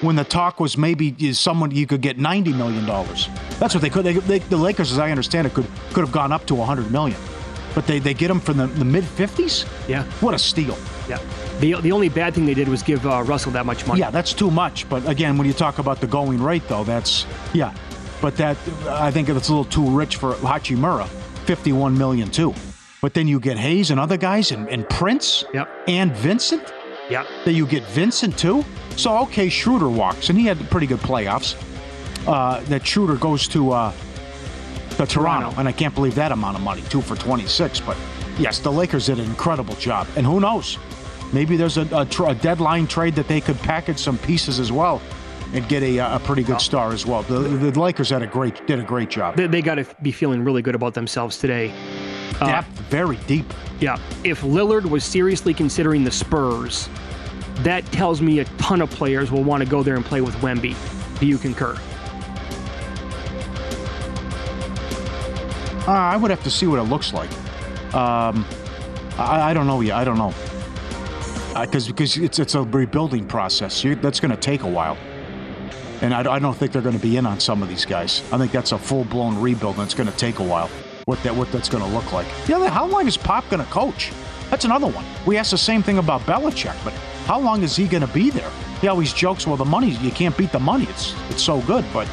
[0.01, 3.29] When the talk was maybe is someone you could get ninety million dollars.
[3.59, 4.05] That's what they could.
[4.05, 6.91] They, they, the Lakers, as I understand it, could could have gone up to hundred
[6.91, 7.19] million,
[7.75, 9.67] but they they get him from the, the mid fifties.
[9.89, 10.05] Yeah.
[10.21, 10.79] What a steal!
[11.07, 11.19] Yeah.
[11.61, 14.01] The, the only bad thing they did was give uh, Russell that much money.
[14.01, 14.89] Yeah, that's too much.
[14.89, 17.75] But again, when you talk about the going rate, though, that's yeah.
[18.23, 18.57] But that
[18.89, 21.09] I think it's a little too rich for Hachimura,
[21.45, 22.55] fifty-one million too.
[23.01, 25.69] But then you get Hayes and other guys and, and Prince Yep.
[25.89, 26.73] and Vincent.
[27.11, 27.27] Yep.
[27.45, 28.65] That you get Vincent too.
[28.97, 31.57] So okay, Schroeder walks, and he had pretty good playoffs.
[32.29, 33.93] Uh, that Schroeder goes to uh,
[34.91, 35.59] the Toronto, Toronto.
[35.59, 37.81] and I can't believe that amount of money, two for twenty-six.
[37.81, 37.97] But
[38.39, 40.77] yes, the Lakers did an incredible job, and who knows,
[41.33, 44.71] maybe there's a, a, tr- a deadline trade that they could package some pieces as
[44.71, 45.01] well,
[45.55, 47.23] and get a, a pretty good star as well.
[47.23, 49.37] The, the Lakers had a great did a great job.
[49.37, 51.73] They, they got to be feeling really good about themselves today.
[52.41, 53.47] Uh, Depth very deep.
[53.81, 53.99] Yeah.
[54.25, 56.89] If Lillard was seriously considering the Spurs,
[57.59, 60.35] that tells me a ton of players will want to go there and play with
[60.37, 60.77] Wemby.
[61.19, 61.77] Do you concur?
[65.87, 67.31] Uh, I would have to see what it looks like.
[67.95, 68.47] Um,
[69.19, 69.97] I, I don't know yet.
[69.97, 70.35] I don't know
[71.61, 73.83] because uh, because it's it's a rebuilding process.
[73.83, 74.97] You, that's going to take a while,
[76.01, 78.23] and I, I don't think they're going to be in on some of these guys.
[78.33, 80.71] I think that's a full blown rebuild, and it's going to take a while.
[81.11, 82.29] What that what that's going to look like?
[82.49, 84.13] Yeah, how long is Pop going to coach?
[84.49, 85.05] That's another one.
[85.27, 86.93] We asked the same thing about Belichick, but
[87.27, 88.49] how long is he going to be there?
[88.81, 90.85] He always jokes, "Well, the money you can't beat the money.
[90.85, 92.09] It's it's so good," but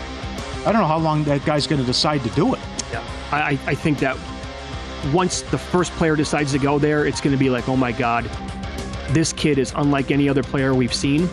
[0.66, 2.60] I don't know how long that guy's going to decide to do it.
[2.92, 4.18] Yeah, I, I think that
[5.14, 7.92] once the first player decides to go there, it's going to be like, oh my
[7.92, 8.26] God,
[9.10, 11.30] this kid is unlike any other player we've seen,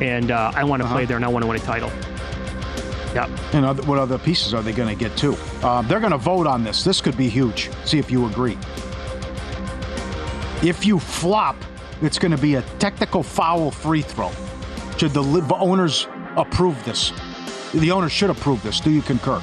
[0.00, 0.94] and uh, I want to uh-huh.
[0.94, 1.92] play there and I want to win a title.
[3.16, 3.34] Yeah.
[3.54, 5.38] And other, what other pieces are they going to get too?
[5.62, 6.84] Uh, they're going to vote on this.
[6.84, 7.70] This could be huge.
[7.86, 8.58] See if you agree.
[10.62, 11.56] If you flop,
[12.02, 14.30] it's going to be a technical foul free throw.
[14.98, 15.22] Should the
[15.58, 17.10] owners approve this?
[17.72, 18.80] The owners should approve this.
[18.80, 19.42] Do you concur?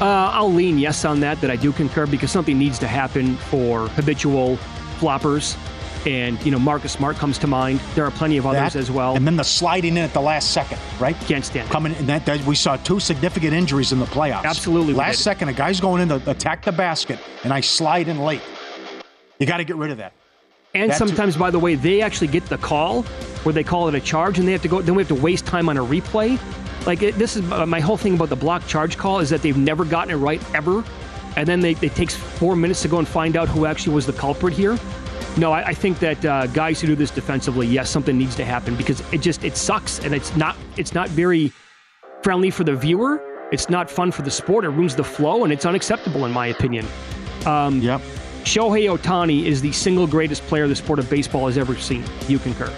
[0.00, 3.36] Uh, I'll lean yes on that, that I do concur because something needs to happen
[3.36, 4.56] for habitual
[4.98, 5.54] floppers.
[6.06, 7.78] And, you know, Marcus Smart comes to mind.
[7.94, 9.14] There are plenty of others that, as well.
[9.16, 11.14] And then the sliding in at the last second, right?
[11.20, 11.72] Can't stand it.
[11.72, 14.44] Coming in, that, that, we saw two significant injuries in the playoffs.
[14.44, 14.94] Absolutely.
[14.94, 18.40] Last second, a guy's going in to attack the basket, and I slide in late.
[19.38, 20.14] You got to get rid of that.
[20.74, 21.40] And that sometimes, too.
[21.40, 23.02] by the way, they actually get the call
[23.42, 24.80] where they call it a charge, and they have to go.
[24.80, 26.38] Then we have to waste time on a replay.
[26.86, 29.42] Like it, this is uh, my whole thing about the block charge call is that
[29.42, 30.82] they've never gotten it right ever,
[31.36, 34.06] and then they, it takes four minutes to go and find out who actually was
[34.06, 34.78] the culprit here.
[35.36, 38.44] No, I, I think that uh, guys who do this defensively, yes, something needs to
[38.44, 41.52] happen because it just it sucks and it's not it's not very
[42.22, 43.22] friendly for the viewer.
[43.52, 44.64] It's not fun for the sport.
[44.64, 46.86] It ruins the flow and it's unacceptable in my opinion.
[47.46, 48.00] Um, yep.
[48.44, 52.04] Shohei Ohtani is the single greatest player the sport of baseball has ever seen.
[52.26, 52.72] You concur?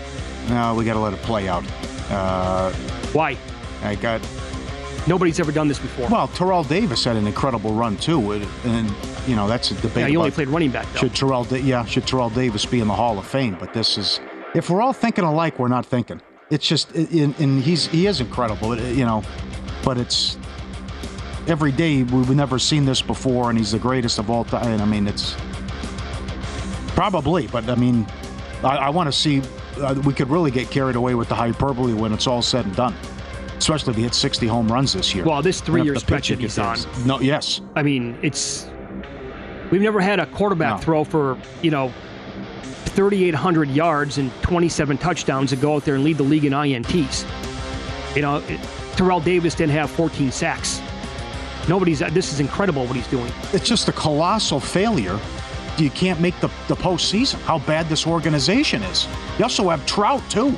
[0.48, 1.64] No, we got to let it play out.
[2.10, 2.72] Uh,
[3.12, 3.36] Why?
[3.82, 4.20] I got.
[5.06, 6.08] Nobody's ever done this before.
[6.08, 8.94] Well, Terrell Davis had an incredible run too, and
[9.26, 9.96] you know that's a debate.
[9.96, 10.86] Yeah, he only played running back.
[10.92, 11.00] Though.
[11.00, 11.46] Should Terrell?
[11.46, 13.56] Yeah, should Terrell Davis be in the Hall of Fame?
[13.58, 14.20] But this is,
[14.54, 16.20] if we're all thinking alike, we're not thinking.
[16.50, 19.24] It's just, and he's he is incredible, you know,
[19.84, 20.38] but it's
[21.48, 24.80] every day we've never seen this before, and he's the greatest of all time.
[24.80, 25.34] I mean, it's
[26.94, 28.06] probably, but I mean,
[28.62, 29.42] I, I want to see.
[29.78, 32.76] Uh, we could really get carried away with the hyperbole when it's all said and
[32.76, 32.94] done
[33.62, 35.24] especially if he hit 60 home runs this year.
[35.24, 36.78] Well, this three-year stretch that he's on.
[37.06, 37.60] No, yes.
[37.76, 38.68] I mean, it's
[39.70, 40.82] we've never had a quarterback no.
[40.82, 41.92] throw for you know
[42.62, 47.24] 3,800 yards and 27 touchdowns to go out there and lead the league in ints.
[48.16, 48.60] You know, it,
[48.96, 50.82] Terrell Davis didn't have 14 sacks.
[51.68, 52.00] Nobody's.
[52.00, 53.32] This is incredible what he's doing.
[53.52, 55.18] It's just a colossal failure.
[55.78, 57.40] You can't make the, the postseason.
[57.42, 59.06] How bad this organization is.
[59.38, 60.54] You also have Trout too,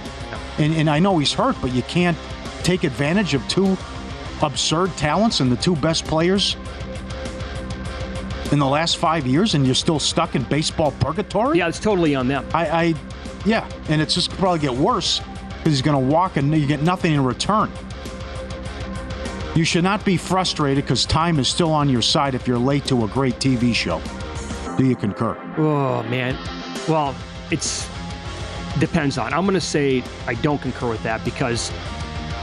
[0.58, 2.16] and, and I know he's hurt, but you can't
[2.64, 3.76] take advantage of two
[4.42, 6.56] absurd talents and the two best players
[8.52, 11.58] in the last five years, and you're still stuck in baseball purgatory?
[11.58, 12.46] Yeah, it's totally on them.
[12.52, 12.94] I, I
[13.44, 15.20] yeah, and it's just probably get worse
[15.58, 17.70] because he's going to walk and you get nothing in return.
[19.54, 22.84] You should not be frustrated because time is still on your side if you're late
[22.86, 24.00] to a great TV show.
[24.76, 25.36] Do you concur?
[25.56, 26.36] Oh man,
[26.88, 27.14] well,
[27.50, 27.88] it's
[28.78, 29.32] depends on.
[29.32, 31.70] I'm going to say I don't concur with that because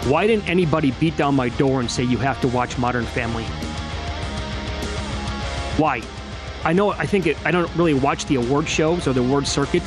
[0.06, 3.44] why didn't anybody beat down my door and say you have to watch Modern Family?
[5.78, 6.02] Why?
[6.64, 6.92] I know.
[6.92, 9.84] I think it, I don't really watch the award shows or the award circuit,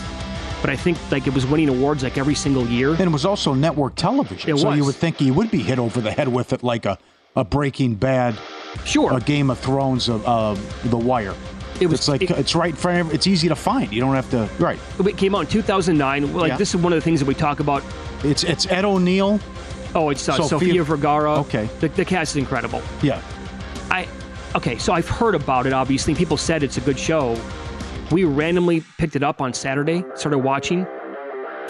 [0.60, 2.90] but I think like it was winning awards like every single year.
[2.90, 4.78] And it was also network television, it so was.
[4.78, 6.98] you would think he would be hit over the head with it, like a,
[7.36, 8.36] a Breaking Bad,
[8.84, 10.54] sure, a Game of Thrones, of uh,
[10.88, 11.34] The Wire.
[11.80, 13.92] It was it's like it, it's right for it's easy to find.
[13.92, 14.78] You don't have to right.
[15.04, 16.32] It came out in 2009.
[16.32, 16.56] Like yeah.
[16.56, 17.82] this is one of the things that we talk about.
[18.22, 19.40] It's it's Ed O'Neill,
[19.94, 21.38] Oh, it's uh, Sofia, Sofia, Vergara.
[21.40, 21.68] Okay.
[21.80, 22.82] The, the cast is incredible.
[23.02, 23.22] Yeah.
[23.90, 24.08] I
[24.54, 25.72] okay, so I've heard about it.
[25.72, 27.40] Obviously, people said it's a good show.
[28.10, 30.86] We randomly picked it up on Saturday, started watching.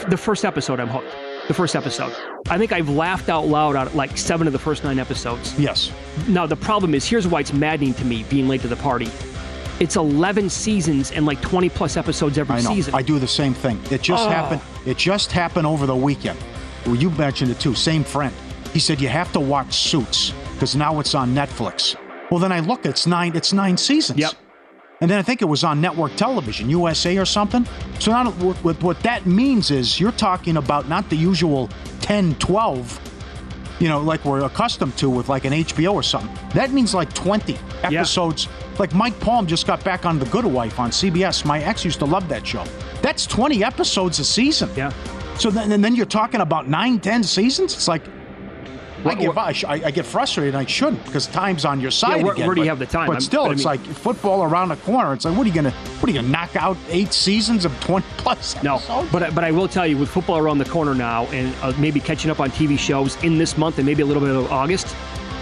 [0.09, 1.15] The first episode, I'm hooked.
[1.49, 2.15] The first episode.
[2.49, 5.59] I think I've laughed out loud at like seven of the first nine episodes.
[5.59, 5.93] Yes.
[6.27, 9.09] Now the problem is, here's why it's maddening to me being late to the party.
[9.81, 12.75] It's 11 seasons and like 20 plus episodes every I know.
[12.75, 12.95] season.
[12.95, 13.81] I do the same thing.
[13.91, 14.31] It just oh.
[14.31, 14.61] happened.
[14.87, 16.39] It just happened over the weekend.
[16.87, 17.75] Well, you mentioned it too.
[17.75, 18.35] Same friend.
[18.73, 21.97] He said you have to watch Suits because now it's on Netflix.
[22.31, 22.87] Well, then I look.
[22.87, 23.35] It's nine.
[23.37, 24.19] It's nine seasons.
[24.19, 24.33] Yep.
[25.01, 27.67] And then I think it was on network television, USA or something.
[27.99, 31.69] So now what, what that means is you're talking about not the usual
[32.01, 33.01] 10, 12,
[33.81, 36.33] you know, like we're accustomed to with like an HBO or something.
[36.55, 38.47] That means like 20 episodes.
[38.47, 38.79] Yep.
[38.79, 41.45] Like Mike Palm just got back on The Good Wife on CBS.
[41.45, 42.65] My ex used to love that show.
[43.03, 44.71] That's 20 episodes a season.
[44.77, 44.93] Yeah.
[45.39, 47.75] So then, and then you're talking about nine, ten seasons.
[47.75, 48.03] It's like
[49.05, 49.53] I get I,
[49.85, 50.55] I, get frustrated.
[50.55, 52.19] and I shouldn't because time's on your side.
[52.19, 53.09] Yeah, where, again, where do you but- have the time?
[53.09, 55.13] But still, but I it's mean- like football around the corner.
[55.13, 57.79] It's like, what are you gonna, what are you gonna knock out eight seasons of
[57.81, 58.57] twenty plus?
[58.57, 58.89] Episodes?
[58.89, 61.73] No, but but I will tell you, with football around the corner now, and uh,
[61.79, 64.51] maybe catching up on TV shows in this month and maybe a little bit of
[64.51, 64.95] August,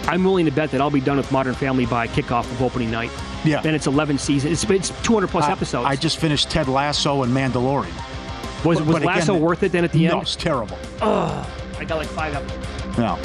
[0.09, 2.91] I'm willing to bet that I'll be done with Modern Family by kickoff of opening
[2.91, 3.11] night.
[3.45, 3.61] Yeah.
[3.61, 4.65] Then it's 11 seasons.
[4.65, 5.87] It's, it's 200 plus I- episodes.
[5.87, 7.93] I just finished Ted Lasso and Mandalorian.
[8.65, 10.15] Was but- was but again, Lasso worth it then at the no, end?
[10.15, 10.79] No, it's terrible.
[11.01, 11.49] Oh,
[11.79, 12.99] I got like five episodes.
[12.99, 13.19] No,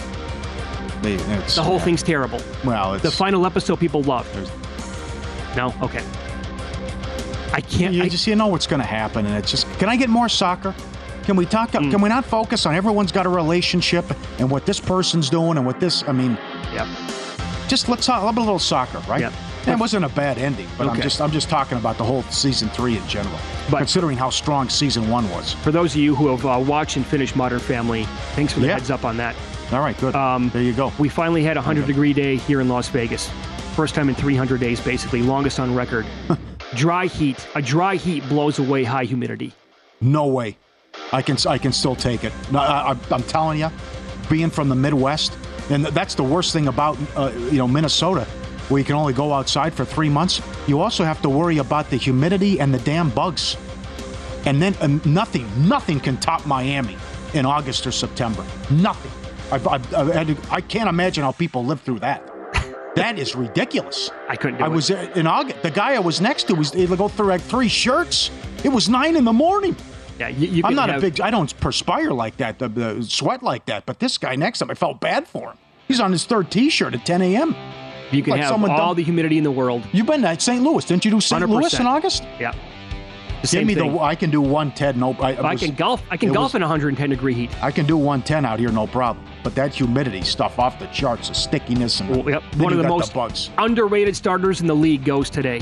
[1.03, 1.83] it's, The whole yeah.
[1.83, 2.41] thing's terrible.
[2.65, 4.27] Well, it's The final episode people love.
[5.55, 6.03] No, okay.
[7.53, 7.93] I can't.
[7.93, 9.67] You I, just you know what's going to happen, and it's just.
[9.79, 10.75] Can I get more soccer?
[11.23, 11.71] Can we talk?
[11.71, 11.91] Mm.
[11.91, 14.05] Can we not focus on everyone's got a relationship
[14.39, 16.03] and what this person's doing and what this?
[16.07, 16.37] I mean,
[16.73, 16.87] yeah.
[17.67, 19.21] just let's talk a little soccer, right?
[19.21, 19.33] Yep.
[19.65, 22.69] That wasn't a bad ending, but I'm just I'm just talking about the whole season
[22.69, 23.37] three in general.
[23.69, 25.53] But- considering how strong season one was.
[25.53, 28.03] For those of you who have uh, watched and finished Modern Family,
[28.35, 28.73] thanks for the Yeah.
[28.73, 29.35] heads up on that.
[29.73, 30.15] All right, good.
[30.15, 30.93] Um, there you go.
[30.97, 33.29] We finally had a 100 degree day here in Las Vegas.
[33.75, 36.05] First time in 300 days, basically, longest on record.
[36.75, 37.45] dry heat.
[37.55, 39.53] A dry heat blows away high humidity.
[39.99, 40.57] No way.
[41.11, 42.31] I can I can still take it.
[42.51, 43.69] No, I, I'm telling you,
[44.29, 45.37] being from the Midwest,
[45.69, 48.25] and that's the worst thing about uh, you know Minnesota,
[48.69, 50.41] where you can only go outside for three months.
[50.67, 53.57] You also have to worry about the humidity and the damn bugs.
[54.45, 56.97] And then uh, nothing, nothing can top Miami
[57.33, 58.45] in August or September.
[58.71, 59.11] Nothing.
[59.51, 62.23] I've, I've, I've had to- I can't imagine how people live through that.
[62.95, 64.09] That is ridiculous.
[64.27, 64.71] I couldn't do I it.
[64.71, 65.61] was uh, in August.
[65.61, 68.31] The guy I was next to was able to go through like three shirts.
[68.63, 69.75] It was nine in the morning.
[70.19, 71.21] Yeah, you, you I'm not have- a big.
[71.21, 73.85] I don't perspire like that, the, the sweat like that.
[73.85, 75.57] But this guy next to him, I felt bad for him.
[75.87, 77.55] He's on his third T-shirt at 10 a.m.
[78.11, 79.83] You can like have someone all the humidity in the world.
[79.91, 80.61] You've been at St.
[80.63, 81.41] Louis, didn't you do St.
[81.47, 81.79] Louis 100%.
[81.81, 82.23] in August?
[82.39, 82.53] Yeah.
[83.43, 83.93] The Give me thing.
[83.93, 83.99] the.
[83.99, 84.97] I can do one Ted.
[84.97, 86.01] No, I, I was- can golf.
[86.09, 87.51] I can golf was- in 110 degree heat.
[87.63, 89.23] I can do 110 out here, no problem.
[89.43, 92.43] But that humidity stuff off the charts, the stickiness, and Well, yep.
[92.55, 93.51] One of the most bugs.
[93.59, 95.61] underrated starters in the league goes today.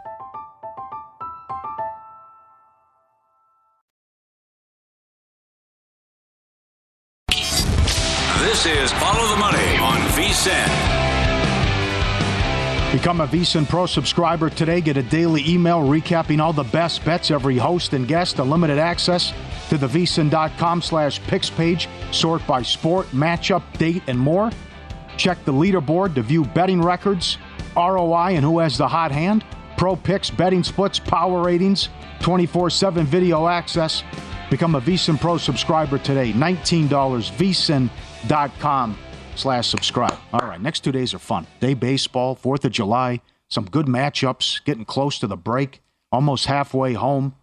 [8.61, 10.67] This is Follow the Money on VSIN.
[12.91, 14.81] Become a VSiN Pro subscriber today.
[14.81, 19.33] Get a daily email recapping all the best bets, every host and guest, unlimited access
[19.69, 21.89] to the VSiN.com slash picks page.
[22.11, 24.51] Sort by sport, matchup, date, and more.
[25.17, 27.39] Check the leaderboard to view betting records,
[27.75, 29.43] ROI, and who has the hot hand.
[29.75, 31.89] Pro picks, betting splits, power ratings,
[32.19, 34.03] 24-7 video access.
[34.51, 36.31] Become a VSiN Pro subscriber today.
[36.31, 37.89] $19, VSiN.com
[39.35, 40.17] slash subscribe.
[40.33, 41.47] All right, next two days are fun.
[41.59, 46.93] Day baseball, 4th of July, some good matchups, getting close to the break, almost halfway
[46.93, 47.35] home,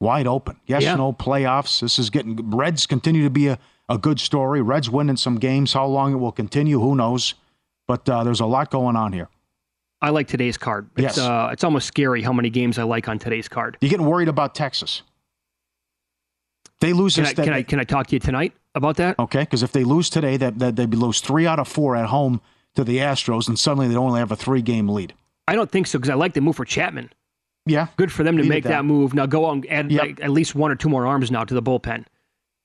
[0.00, 0.56] wide open.
[0.66, 0.94] Yes, Yeah.
[0.96, 1.80] no playoffs.
[1.80, 4.60] This is getting, Reds continue to be a, a good story.
[4.62, 5.72] Reds winning some games.
[5.72, 7.34] How long it will continue, who knows?
[7.86, 9.28] But uh, there's a lot going on here.
[10.00, 10.88] I like today's card.
[10.96, 11.18] It's, Yes.
[11.18, 13.76] uh, it's almost scary how many games I like on today's card.
[13.80, 15.02] You're getting worried about Texas?
[16.80, 19.18] They lose Can I, can I, can I talk to you tonight about that?
[19.18, 22.06] Okay, because if they lose today, that, that they lose three out of four at
[22.06, 22.40] home
[22.74, 25.12] to the Astros, and suddenly they only have a three game lead.
[25.46, 27.10] I don't think so because I like the move for Chapman.
[27.66, 27.88] Yeah.
[27.96, 28.70] Good for them to make that.
[28.70, 28.84] that.
[28.84, 29.12] move.
[29.14, 30.02] Now go out and add Yep.
[30.02, 32.06] like, at least one or two more arms now to the bullpen.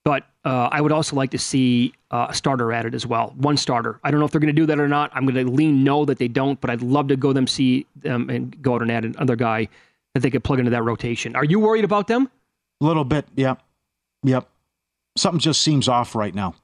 [0.05, 3.33] But uh, I would also like to see uh, a starter added as well.
[3.37, 3.99] One starter.
[4.03, 5.11] I don't know if they're going to do that or not.
[5.13, 7.85] I'm going to lean no that they don't, but I'd love to go them see
[7.95, 9.69] them and go out and add another guy
[10.13, 11.35] that they could plug into that rotation.
[11.37, 12.29] Are you worried about them?
[12.81, 13.25] A little bit.
[13.35, 13.61] Yep.
[14.23, 14.47] Yep.
[15.15, 16.55] Something just seems off right now.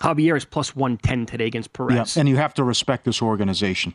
[0.00, 1.86] Javier is plus 110 today against Yeah.
[1.86, 2.16] Perez.
[2.16, 3.94] And you have to respect this organization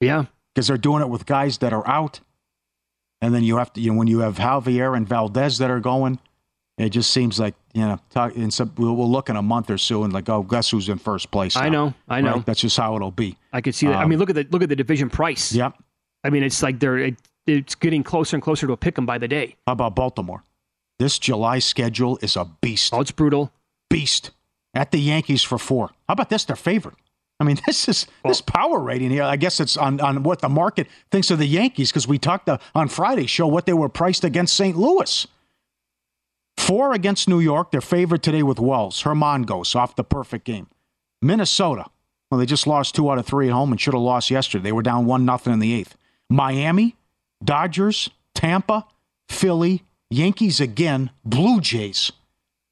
[0.00, 0.26] Yeah.
[0.54, 2.20] because they're doing it with guys that are out.
[3.22, 5.80] And then you have to, you know, when you have Javier and Valdez that are
[5.80, 6.18] going,
[6.78, 9.68] it just seems like, you know, talk, and so we'll, we'll look in a month
[9.70, 11.56] or so and like, oh, guess who's in first place?
[11.56, 11.92] I know.
[12.08, 12.34] I know.
[12.36, 12.46] right?
[12.46, 13.36] That's just how it'll be.
[13.52, 13.96] I could see that.
[13.96, 15.52] I Um, mean, look at the look at the division price.
[15.52, 15.74] Yep.
[16.24, 17.16] I mean, it's like they're it,
[17.46, 19.56] it's getting closer and closer to a pick 'em by the day.
[19.66, 20.42] How about Baltimore?
[21.00, 22.92] This July schedule is a beast.
[22.92, 23.50] Oh, it's brutal.
[23.88, 24.32] Beast.
[24.74, 25.88] At the Yankees for four.
[26.06, 26.44] How about this?
[26.44, 26.94] They're favored.
[27.40, 29.22] I mean, this is this power rating here.
[29.22, 32.50] I guess it's on, on what the market thinks of the Yankees because we talked
[32.50, 34.76] uh on Friday show what they were priced against St.
[34.76, 35.26] Louis.
[36.58, 37.70] Four against New York.
[37.70, 39.02] They're favored today with Wells.
[39.02, 40.66] Germán goes off the perfect game.
[41.22, 41.86] Minnesota.
[42.30, 44.64] Well, they just lost two out of three at home and should have lost yesterday.
[44.64, 45.96] They were down one nothing in the eighth.
[46.28, 46.94] Miami,
[47.42, 48.86] Dodgers, Tampa,
[49.30, 49.82] Philly,
[50.12, 52.10] Yankees again, Blue Jays.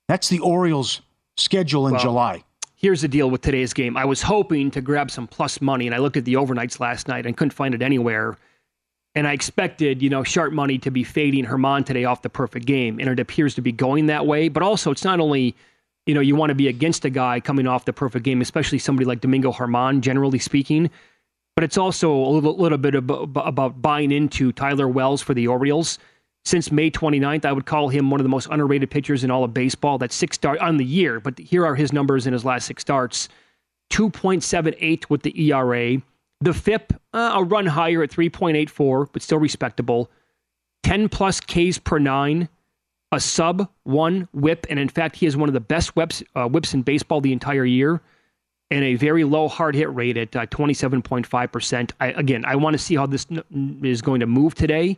[0.09, 1.03] That's the Orioles'
[1.37, 2.43] schedule in Well, July.
[2.75, 3.97] Here's the deal with today's game.
[3.97, 7.07] I was hoping to grab some plus money, and I looked at the overnights last
[7.07, 8.37] night and couldn't find it anywhere.
[9.15, 12.67] And I expected, you know, sharp money to be fading Germán today off the perfect
[12.67, 14.49] game, and it appears to be going that way.
[14.49, 15.55] But also, it's not only,
[16.07, 18.81] you know, you want to be against a guy coming off the perfect game, especially
[18.81, 20.91] somebody like Domingo Germán, generally speaking.
[21.55, 25.47] But it's also a little, little bit about, about buying into Tyler Wells for the
[25.47, 25.99] Orioles.
[26.45, 29.45] Since May 29th, I would call him one of the most underrated pitchers in all
[29.45, 29.99] of baseball.
[29.99, 32.81] That's six start on the year, but here are his numbers in his last six
[32.81, 33.29] starts
[33.91, 36.01] 2.78 with the ERA.
[36.41, 40.11] The FIP, uh, a run higher at 3.84, but still respectable.
[40.85, 42.49] 10 plus Ks per nine,
[43.11, 46.49] a sub one whip, and in fact, he has one of the best whips, uh,
[46.49, 48.01] whips in baseball the entire year,
[48.71, 51.91] and a very low hard hit rate at uh, 27.5%.
[52.01, 54.97] I, again, I want to see how this n- is going to move today,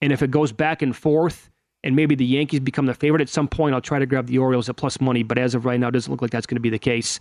[0.00, 1.50] and if it goes back and forth,
[1.82, 4.38] and maybe the Yankees become the favorite at some point, I'll try to grab the
[4.38, 6.56] Orioles at plus money, but as of right now, it doesn't look like that's going
[6.56, 7.18] to be the case.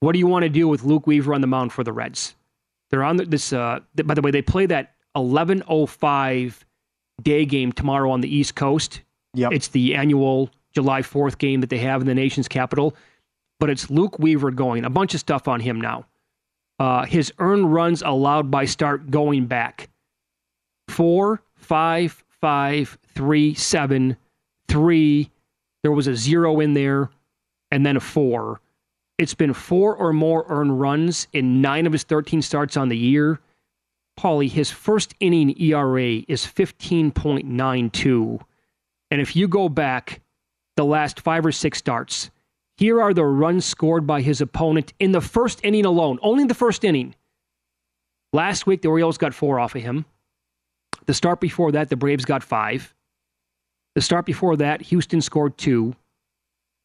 [0.00, 2.36] What do you want to do with Luke Weaver on the mound for the Reds?
[2.90, 3.52] They're on this.
[3.52, 6.64] Uh, by the way, they play that 11:05
[7.22, 9.02] day game tomorrow on the East Coast.
[9.34, 9.52] Yep.
[9.52, 12.94] It's the annual July 4th game that they have in the nation's capital.
[13.60, 14.84] But it's Luke Weaver going.
[14.84, 16.06] A bunch of stuff on him now.
[16.78, 19.90] Uh, his earned runs allowed by start going back
[20.88, 24.16] four, five, five, three, seven,
[24.68, 25.30] three.
[25.82, 27.10] There was a zero in there,
[27.70, 28.60] and then a four.
[29.18, 32.96] It's been four or more earned runs in nine of his 13 starts on the
[32.96, 33.40] year.
[34.18, 38.40] Paulie, his first inning ERA is 15.92.
[39.10, 40.22] And if you go back
[40.76, 42.30] the last five or six starts,
[42.78, 46.54] here are the runs scored by his opponent in the first inning alone, only the
[46.54, 47.14] first inning.
[48.32, 50.06] Last week, the Orioles got four off of him.
[51.08, 52.94] The start before that, the Braves got five.
[53.94, 55.96] The start before that, Houston scored two.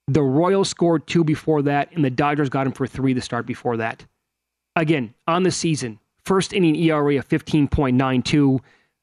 [0.07, 3.45] The Royals scored two before that, and the Dodgers got him for three the start
[3.45, 4.05] before that.
[4.77, 8.61] Again, on the season, first inning ERA of 15.92.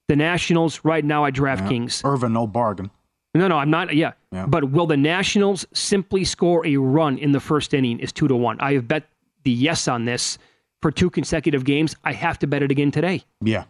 [0.08, 2.02] The Nationals, right now at DraftKings.
[2.02, 2.90] Irvin, no bargain.
[3.34, 3.94] No, no, I'm not.
[3.94, 4.14] Yeah.
[4.32, 4.46] Yeah.
[4.46, 8.00] But will the Nationals simply score a run in the first inning?
[8.00, 8.58] Is two to one.
[8.58, 9.04] I have bet
[9.44, 10.38] the yes on this
[10.80, 11.94] for two consecutive games.
[12.04, 13.22] I have to bet it again today.
[13.42, 13.64] Yeah.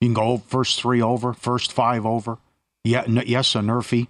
[0.00, 2.38] You can go first three over, first five over.
[2.84, 4.08] Yeah, n- yes, a Nerfy.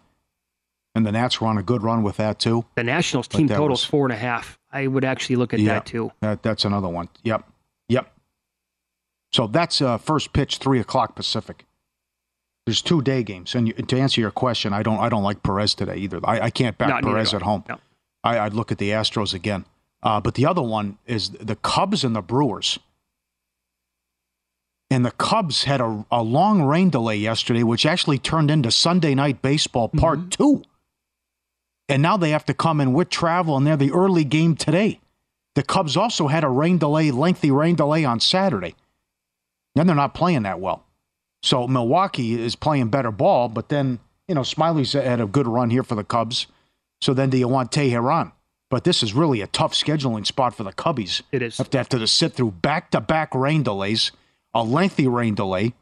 [0.95, 2.65] And the Nats were on a good run with that too.
[2.75, 4.59] The Nationals team totals four and a half.
[4.73, 5.75] I would actually look at Yeah.
[5.75, 6.11] that too.
[6.21, 7.09] That, that's another one.
[7.23, 7.45] Yep.
[7.89, 8.13] Yep.
[9.33, 11.65] So that's uh, first pitch, three o'clock Pacific.
[12.67, 15.43] There's two day games, and you, to answer your question, I don't I don't like
[15.43, 16.21] Perez today either.
[16.25, 17.65] I, I can't back Perez at home.
[17.69, 17.79] No.
[18.25, 19.65] I, I'd look at the Astros again.
[20.03, 22.79] Uh, but the other one is the Cubs and the Brewers.
[24.91, 29.15] And the Cubs had a, a long rain delay yesterday, which actually turned into Sunday
[29.15, 30.29] night baseball part Mm-hmm.
[30.29, 30.63] two.
[31.91, 35.01] And now they have to come in with travel, and they're the early game today.
[35.55, 38.75] The Cubs also had a rain delay, lengthy rain delay on Saturday.
[39.75, 40.85] Then they're not playing that well.
[41.43, 45.71] So Milwaukee is playing better ball, but then, you know, Smyly's had a good run
[45.71, 46.47] here for the Cubs.
[47.01, 48.33] So then do you want Teheran?
[48.71, 51.23] But this is really a tough scheduling spot for the Cubbies.
[51.33, 51.57] It is.
[51.59, 54.13] Have to have to sit through back to back rain delays,
[54.55, 55.75] a lengthy rain delay.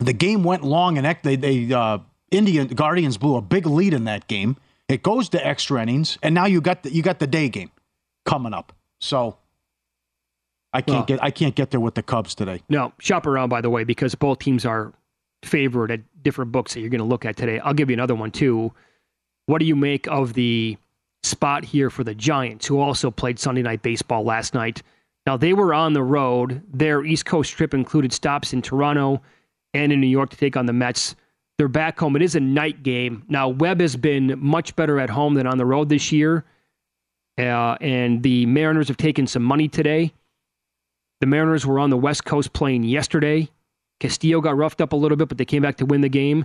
[0.00, 1.98] The game went long, and they, they uh,
[2.30, 4.56] Indian Guardians blew a big lead in that game.
[4.88, 7.70] It goes to extra innings, and now you got the, you got the day game
[8.26, 8.72] coming up.
[9.00, 9.36] So
[10.72, 12.60] I can't Well- get I can't get there with the Cubs today.
[12.68, 14.92] No, shop around, by the way, because both teams are
[15.44, 17.60] favored at different books that you're going to look at today.
[17.60, 18.72] I'll give you another one, too.
[19.46, 20.76] What do you make of the
[21.22, 24.82] spot here for the Giants, who also played Sunday Night Baseball last night?
[25.26, 26.62] Now, they were on the road.
[26.72, 29.22] Their East Coast trip included stops in Toronto
[29.72, 31.16] and in New York to take on the Mets.
[31.56, 32.16] They're back home.
[32.16, 33.24] It is a night game.
[33.28, 36.44] Now, Webb has been much better at home than on the road this year.
[37.38, 40.12] Uh, and the Mariners have taken some money today.
[41.20, 43.48] The Mariners were on the West Coast playing yesterday.
[44.00, 46.44] Castillo got roughed up a little bit, but they came back to win the game.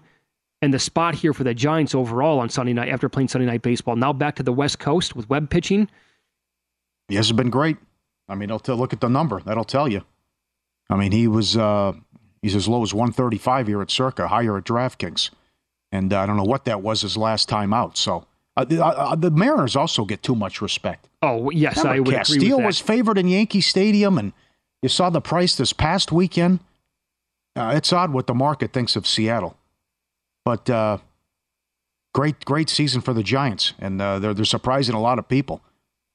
[0.61, 3.61] And the spot here for the Giants overall on Sunday night, after playing Sunday night
[3.61, 5.89] baseball, now back to the West Coast with Webb pitching.
[7.07, 7.77] He hasn't been great.
[8.29, 9.41] I mean, tell, look at the number.
[9.41, 10.03] That'll tell you.
[10.89, 11.93] I mean, he was uh,
[12.41, 15.31] he's as low as 135 here at Circa, higher at DraftKings,
[15.91, 17.97] and uh, I don't know what that was his last time out.
[17.97, 18.25] So
[18.55, 21.07] uh, the, uh, the Mariners also get too much respect.
[21.21, 22.65] Oh yes, Remember, I would Castillo agree with that.
[22.65, 24.33] was favored in Yankee Stadium, and
[24.81, 26.59] you saw the price this past weekend.
[27.55, 29.57] Uh, it's odd what the market thinks of Seattle,
[30.45, 30.99] but uh,
[32.13, 35.61] great, great season for the Giants, and uh, they're they're surprising a lot of people.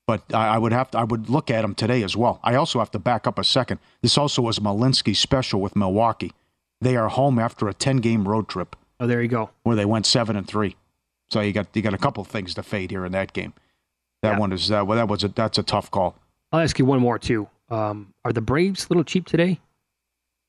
[0.07, 2.39] But I, I would have to, I would look at them today as well.
[2.45, 3.81] I also have to back up a second.
[4.03, 6.33] This also was Malinsky's special with Milwaukee.
[6.81, 9.51] They are home after a ten game road trip oh, there you go.
[9.63, 10.77] where they went seven and three.
[11.31, 13.55] So you got you got a couple things to fade here in that game.
[14.23, 14.39] That Yeah.
[14.39, 16.17] one is uh, well, that was a that's a tough call.
[16.53, 17.49] I'll ask you one more too.
[17.71, 19.59] Um, are the Braves a little cheap today?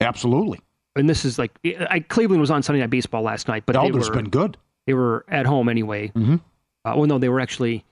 [0.02, 0.60] Absolutely.
[0.98, 1.52] And this is like
[1.90, 4.58] I, Cleveland was on Sunday Night Baseball last night, but they Elder's were been good.
[4.86, 6.10] they were at home anyway.
[6.10, 6.40] Mhm.
[6.84, 7.84] Uh, well, no, they were actually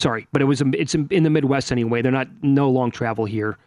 [0.00, 2.02] sorry, but it was it's in the Midwest anyway.
[2.02, 3.58] They're not no long travel here.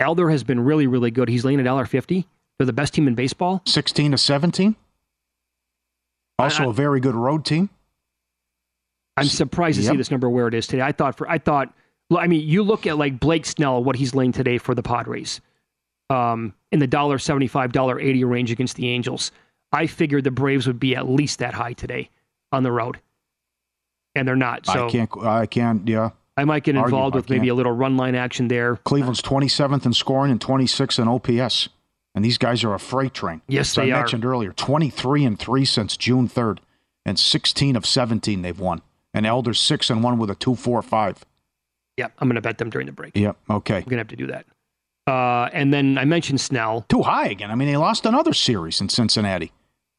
[0.00, 1.28] Elder has been really really good.
[1.28, 2.26] He's laying a dollar fifty.
[2.58, 3.60] They're the best team in baseball.
[3.66, 4.76] 16 to 17.
[6.38, 7.68] Also I- a very good road team.
[9.18, 10.82] I'm surprised to see this number where it is today.
[10.82, 11.72] I thought for I thought
[12.16, 15.40] I mean, you look at like Blake Snell, what he's laying today for the Padres,
[16.10, 19.32] um, in the dollar seventy five, dollar eighty range against the Angels.
[19.72, 22.10] I figured the Braves would be at least that high today
[22.52, 23.00] on the road,
[24.16, 24.66] and they're not.
[24.66, 26.10] So I can't I can't yeah.
[26.36, 28.76] I might get involved I with maybe a little run line action there.
[28.84, 31.68] Cleveland's 27th in scoring and 26th in OPS.
[32.14, 33.42] And these guys are a freight train.
[33.46, 34.00] Yes, As they I are.
[34.00, 36.58] mentioned earlier, 23 and 3 since June 3rd
[37.04, 38.82] and 16 of 17 they've won.
[39.14, 41.18] And Elder's 6 and 1 with a 2.45.
[41.96, 43.16] Yeah, I'm going to bet them during the break.
[43.16, 43.76] Yep, okay.
[43.76, 44.46] I'm going to have to do that.
[45.06, 46.84] Uh, and then I mentioned Snell.
[46.88, 47.50] Too high again.
[47.50, 49.52] I mean, they lost another series in Cincinnati.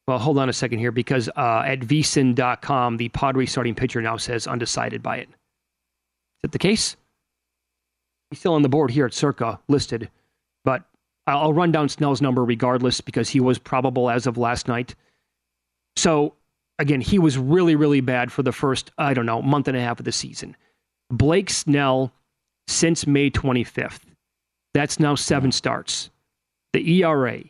[0.08, 4.16] Well, hold on a second here because uh, at vsin.com, the Padres starting pitcher now
[4.16, 5.28] says undecided by it.
[5.28, 6.96] Is that the case?
[8.30, 10.08] He's still on the board here at Circa listed,
[10.64, 10.82] but
[11.26, 14.94] I'll run down Snell's number regardless because he was probable as of last night.
[15.96, 16.36] So,
[16.78, 19.80] again, he was really, really bad for the first, I don't know, month and a
[19.82, 20.56] half of the season.
[21.10, 22.14] Blake Snell,
[22.66, 24.00] since May 25th,
[24.72, 26.08] that's now seven starts.
[26.72, 27.42] The ERA,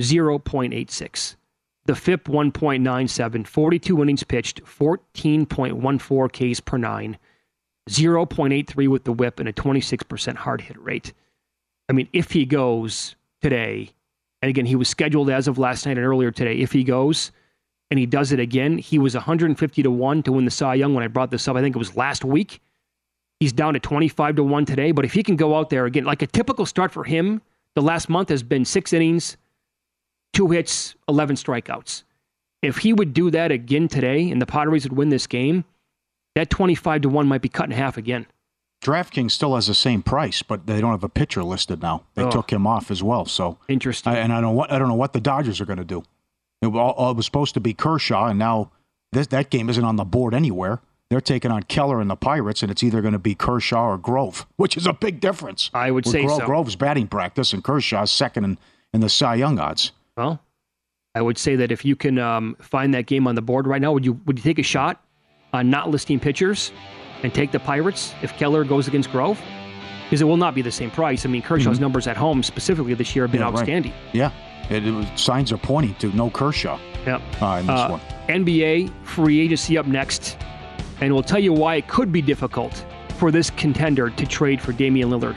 [0.00, 1.36] 0.86.
[1.86, 7.18] The FIP 1.97, 42 innings pitched, 14.14 Ks per nine,
[7.90, 11.12] 0.83 with the whip, and a 26% hard hit rate.
[11.88, 13.90] I mean, if he goes today,
[14.40, 17.32] and again, he was scheduled as of last night and earlier today, if he goes
[17.90, 20.94] and he does it again, he was 150 to 1 to win the Cy Young
[20.94, 21.56] when I brought this up.
[21.56, 22.60] I think it was last week.
[23.40, 26.04] He's down to 25 to 1 today, but if he can go out there again,
[26.04, 27.42] like a typical start for him,
[27.74, 29.36] the last month has been six innings,
[30.34, 32.02] two hits, 11 strikeouts.
[32.62, 35.64] If he would do that again today and the Padres would win this game,
[36.34, 38.26] that 25 to 1 might be cut in half again.
[38.82, 42.02] DraftKings still has the same price, but they don't have a pitcher listed now.
[42.14, 42.30] They Oh.
[42.30, 43.24] took him off as well.
[43.24, 44.12] So Interesting.
[44.12, 45.84] I, and I don't know what I don't know what the Dodgers are going to
[45.84, 46.02] do.
[46.60, 48.70] It, wa- all- it was supposed to be Kershaw, and now
[49.12, 50.80] this, that game isn't on the board anywhere.
[51.10, 53.98] They're taking on Keller and the Pirates, and it's either going to be Kershaw or
[53.98, 55.70] Grove, which is a big difference.
[55.72, 56.46] I would With say Gro- so.
[56.46, 58.58] Grove's batting practice and Kershaw's second in,
[58.92, 59.92] in the Cy Young odds.
[60.16, 60.40] Well,
[61.14, 63.80] I would say that if you can um, find that game on the board right
[63.80, 65.02] now, would you would you take a shot
[65.52, 66.72] on not listing pitchers
[67.22, 69.40] and take the Pirates if Keller goes against Grove?
[70.04, 71.24] Because it will not be the same price.
[71.24, 73.48] I mean, Kershaw's numbers at home specifically this year have been Mm-hmm.
[73.56, 73.60] Yeah, right.
[73.60, 73.92] outstanding.
[74.12, 74.30] Yeah,
[74.70, 77.22] it, it was, signs are pointing to no Kershaw Yep.
[77.42, 78.00] uh, in this Uh, one.
[78.28, 80.36] NBA free agency up next,
[81.00, 82.84] and we'll tell you why it could be difficult
[83.18, 85.36] for this contender to trade for Damian Lillard.